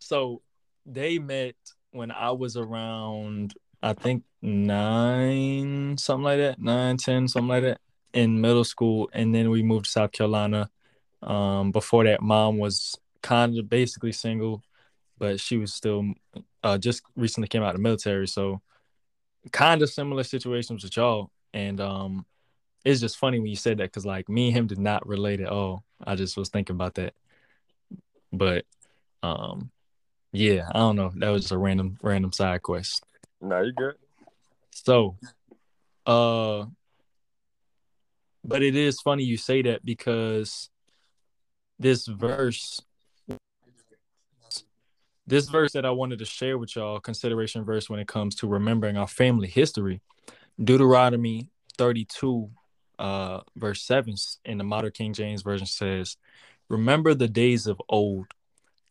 so 0.00 0.42
they 0.84 1.18
met 1.18 1.56
when 1.92 2.10
I 2.10 2.32
was 2.32 2.56
around, 2.56 3.54
I 3.82 3.94
think 3.94 4.24
nine, 4.42 5.96
something 5.98 6.24
like 6.24 6.38
that, 6.38 6.60
nine, 6.60 6.96
ten, 6.96 7.28
something 7.28 7.48
like 7.48 7.62
that, 7.62 7.80
in 8.12 8.40
middle 8.40 8.64
school, 8.64 9.08
and 9.12 9.34
then 9.34 9.50
we 9.50 9.62
moved 9.62 9.86
to 9.86 9.90
South 9.90 10.12
Carolina. 10.12 10.70
Um, 11.22 11.72
before 11.72 12.04
that, 12.04 12.22
mom 12.22 12.58
was 12.58 12.96
kind 13.22 13.58
of 13.58 13.68
basically 13.68 14.12
single, 14.12 14.62
but 15.18 15.40
she 15.40 15.56
was 15.56 15.74
still 15.74 16.14
uh, 16.62 16.78
just 16.78 17.02
recently 17.16 17.48
came 17.48 17.62
out 17.62 17.70
of 17.70 17.76
the 17.76 17.82
military, 17.82 18.28
so 18.28 18.60
kind 19.52 19.82
of 19.82 19.90
similar 19.90 20.22
situations 20.22 20.84
with 20.84 20.96
y'all. 20.96 21.30
And 21.52 21.80
um, 21.80 22.26
it's 22.84 23.00
just 23.00 23.18
funny 23.18 23.40
when 23.40 23.48
you 23.48 23.56
said 23.56 23.78
that 23.78 23.84
because 23.84 24.06
like 24.06 24.28
me 24.28 24.48
and 24.48 24.56
him 24.56 24.66
did 24.66 24.78
not 24.78 25.06
relate 25.06 25.40
at 25.40 25.48
all. 25.48 25.84
I 26.06 26.14
just 26.14 26.36
was 26.36 26.48
thinking 26.48 26.76
about 26.76 26.94
that, 26.94 27.14
but 28.32 28.64
um, 29.22 29.70
yeah, 30.32 30.68
I 30.72 30.78
don't 30.78 30.96
know. 30.96 31.12
That 31.16 31.30
was 31.30 31.42
just 31.42 31.52
a 31.52 31.58
random 31.58 31.98
random 32.02 32.32
side 32.32 32.62
quest. 32.62 33.02
nah, 33.40 33.60
you 33.60 33.72
good. 33.72 33.96
So, 34.70 35.16
uh, 36.06 36.66
but 38.44 38.62
it 38.62 38.76
is 38.76 39.00
funny 39.00 39.24
you 39.24 39.36
say 39.36 39.62
that 39.62 39.84
because 39.84 40.70
this 41.78 42.06
verse, 42.06 42.82
this 45.26 45.48
verse 45.48 45.72
that 45.72 45.84
I 45.84 45.90
wanted 45.90 46.18
to 46.20 46.24
share 46.24 46.58
with 46.58 46.74
y'all, 46.74 47.00
consideration 47.00 47.64
verse 47.64 47.88
when 47.88 48.00
it 48.00 48.08
comes 48.08 48.34
to 48.36 48.48
remembering 48.48 48.96
our 48.96 49.06
family 49.06 49.48
history, 49.48 50.00
Deuteronomy 50.62 51.50
32, 51.76 52.50
uh, 52.98 53.40
verse 53.56 53.82
7 53.82 54.14
in 54.44 54.58
the 54.58 54.64
Modern 54.64 54.90
King 54.90 55.12
James 55.12 55.42
Version 55.42 55.66
says, 55.66 56.16
Remember 56.68 57.14
the 57.14 57.28
days 57.28 57.66
of 57.66 57.80
old, 57.88 58.26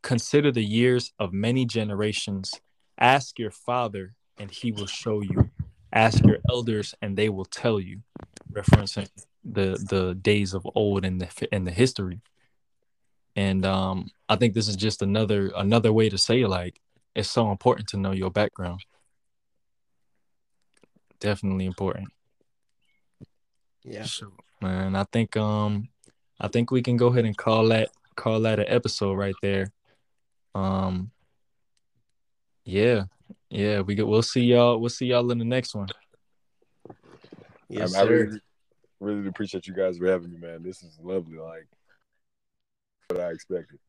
consider 0.02 0.52
the 0.52 0.64
years 0.64 1.12
of 1.20 1.34
many 1.34 1.66
generations. 1.66 2.54
Ask 2.98 3.38
your 3.38 3.52
father, 3.52 4.16
and 4.40 4.50
he 4.50 4.72
will 4.72 4.88
show 4.88 5.22
you. 5.22 5.50
Ask 5.94 6.24
your 6.24 6.40
elders, 6.50 6.96
and 7.02 7.18
they 7.18 7.30
will 7.30 7.46
tell 7.46 7.80
you. 7.80 8.02
Referencing 8.52 9.10
the 9.44 9.78
the 9.90 10.16
days 10.16 10.54
of 10.54 10.68
old 10.74 11.06
and 11.06 11.22
the 11.22 11.48
in 11.52 11.66
the 11.66 11.72
history. 11.72 12.22
And 13.38 13.68
um, 13.68 14.10
I 14.28 14.36
think 14.36 14.56
this 14.56 14.68
is 14.68 14.76
just 14.76 15.04
another 15.04 15.52
another 15.56 15.94
way 15.94 16.10
to 16.10 16.18
say 16.18 16.46
like 16.46 16.82
it's 17.16 17.30
so 17.30 17.52
important 17.52 17.88
to 17.90 17.98
know 17.98 18.12
your 18.12 18.32
background. 18.32 18.82
Definitely 21.20 21.66
important. 21.66 22.10
yeah 23.84 24.04
Sure, 24.04 24.32
man. 24.60 24.96
I 24.96 25.04
think 25.04 25.38
um 25.38 25.90
I 26.40 26.48
think 26.48 26.72
we 26.72 26.82
can 26.82 26.98
go 26.98 27.08
ahead 27.08 27.26
and 27.26 27.38
call 27.38 27.68
that 27.68 27.90
call 28.16 28.40
that 28.42 28.60
an 28.60 28.66
episode 28.68 29.14
right 29.14 29.36
there. 29.44 29.72
Um 30.56 31.12
yeah. 32.66 33.04
Yeah, 33.52 33.82
we 33.82 33.94
get 33.94 34.08
we'll 34.08 34.24
see 34.24 34.42
y'all 34.42 34.80
we'll 34.80 34.90
see 34.90 35.06
y'all 35.06 35.32
in 35.32 35.38
the 35.38 35.46
next 35.46 35.76
one. 35.76 35.90
yes 37.70 37.94
I, 37.94 38.02
I 38.02 38.04
sir 38.04 38.10
really, 38.10 38.40
really 39.00 39.28
appreciate 39.28 39.68
you 39.68 39.76
guys 39.76 40.00
for 40.00 40.08
having 40.08 40.32
me, 40.32 40.40
man. 40.40 40.64
This 40.64 40.82
is 40.82 40.98
lovely. 41.04 41.38
Like 41.38 41.68
what 43.10 43.22
I 43.22 43.30
expected. 43.30 43.80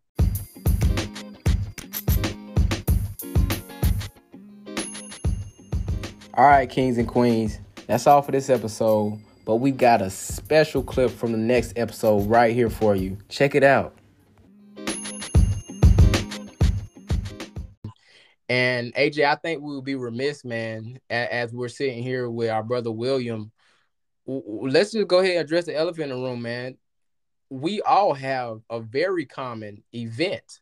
All 6.34 6.46
right, 6.46 6.70
kings 6.70 6.98
and 6.98 7.08
queens, 7.08 7.58
that's 7.88 8.06
all 8.06 8.22
for 8.22 8.30
this 8.30 8.48
episode. 8.48 9.18
But 9.44 9.56
we 9.56 9.72
got 9.72 10.02
a 10.02 10.10
special 10.10 10.84
clip 10.84 11.10
from 11.10 11.32
the 11.32 11.38
next 11.38 11.72
episode 11.74 12.28
right 12.28 12.54
here 12.54 12.70
for 12.70 12.94
you. 12.94 13.18
Check 13.28 13.56
it 13.56 13.64
out. 13.64 13.96
And 18.48 18.94
AJ, 18.94 19.24
I 19.24 19.34
think 19.34 19.62
we 19.62 19.74
would 19.74 19.84
be 19.84 19.96
remiss, 19.96 20.44
man, 20.44 21.00
as 21.10 21.52
we're 21.52 21.68
sitting 21.68 22.02
here 22.02 22.30
with 22.30 22.50
our 22.50 22.62
brother 22.62 22.92
William. 22.92 23.50
Let's 24.26 24.92
just 24.92 25.08
go 25.08 25.18
ahead 25.18 25.36
and 25.36 25.44
address 25.44 25.64
the 25.64 25.74
elephant 25.74 26.12
in 26.12 26.18
the 26.18 26.24
room, 26.24 26.42
man. 26.42 26.76
We 27.50 27.80
all 27.82 28.14
have 28.14 28.60
a 28.70 28.80
very 28.80 29.24
common 29.26 29.82
event, 29.94 30.60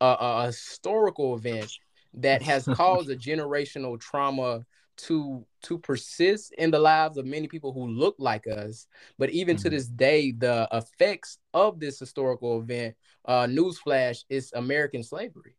a, 0.00 0.16
a 0.20 0.46
historical 0.46 1.36
event 1.36 1.70
that 2.14 2.42
has 2.42 2.66
caused 2.72 3.10
a 3.10 3.16
generational 3.16 3.98
trauma 4.00 4.64
to 4.98 5.44
to 5.62 5.78
persist 5.78 6.52
in 6.56 6.70
the 6.70 6.78
lives 6.78 7.18
of 7.18 7.26
many 7.26 7.48
people 7.48 7.72
who 7.72 7.86
look 7.88 8.14
like 8.18 8.46
us 8.46 8.86
but 9.18 9.28
even 9.30 9.56
to 9.58 9.68
Mhm. 9.68 9.72
this 9.72 9.86
day 9.88 10.32
the 10.32 10.68
effects 10.72 11.38
of 11.52 11.78
this 11.80 11.98
historical 11.98 12.60
event 12.60 12.96
uh 13.26 13.44
newsflash 13.44 14.24
is 14.30 14.52
american 14.54 15.02
slavery 15.02 15.55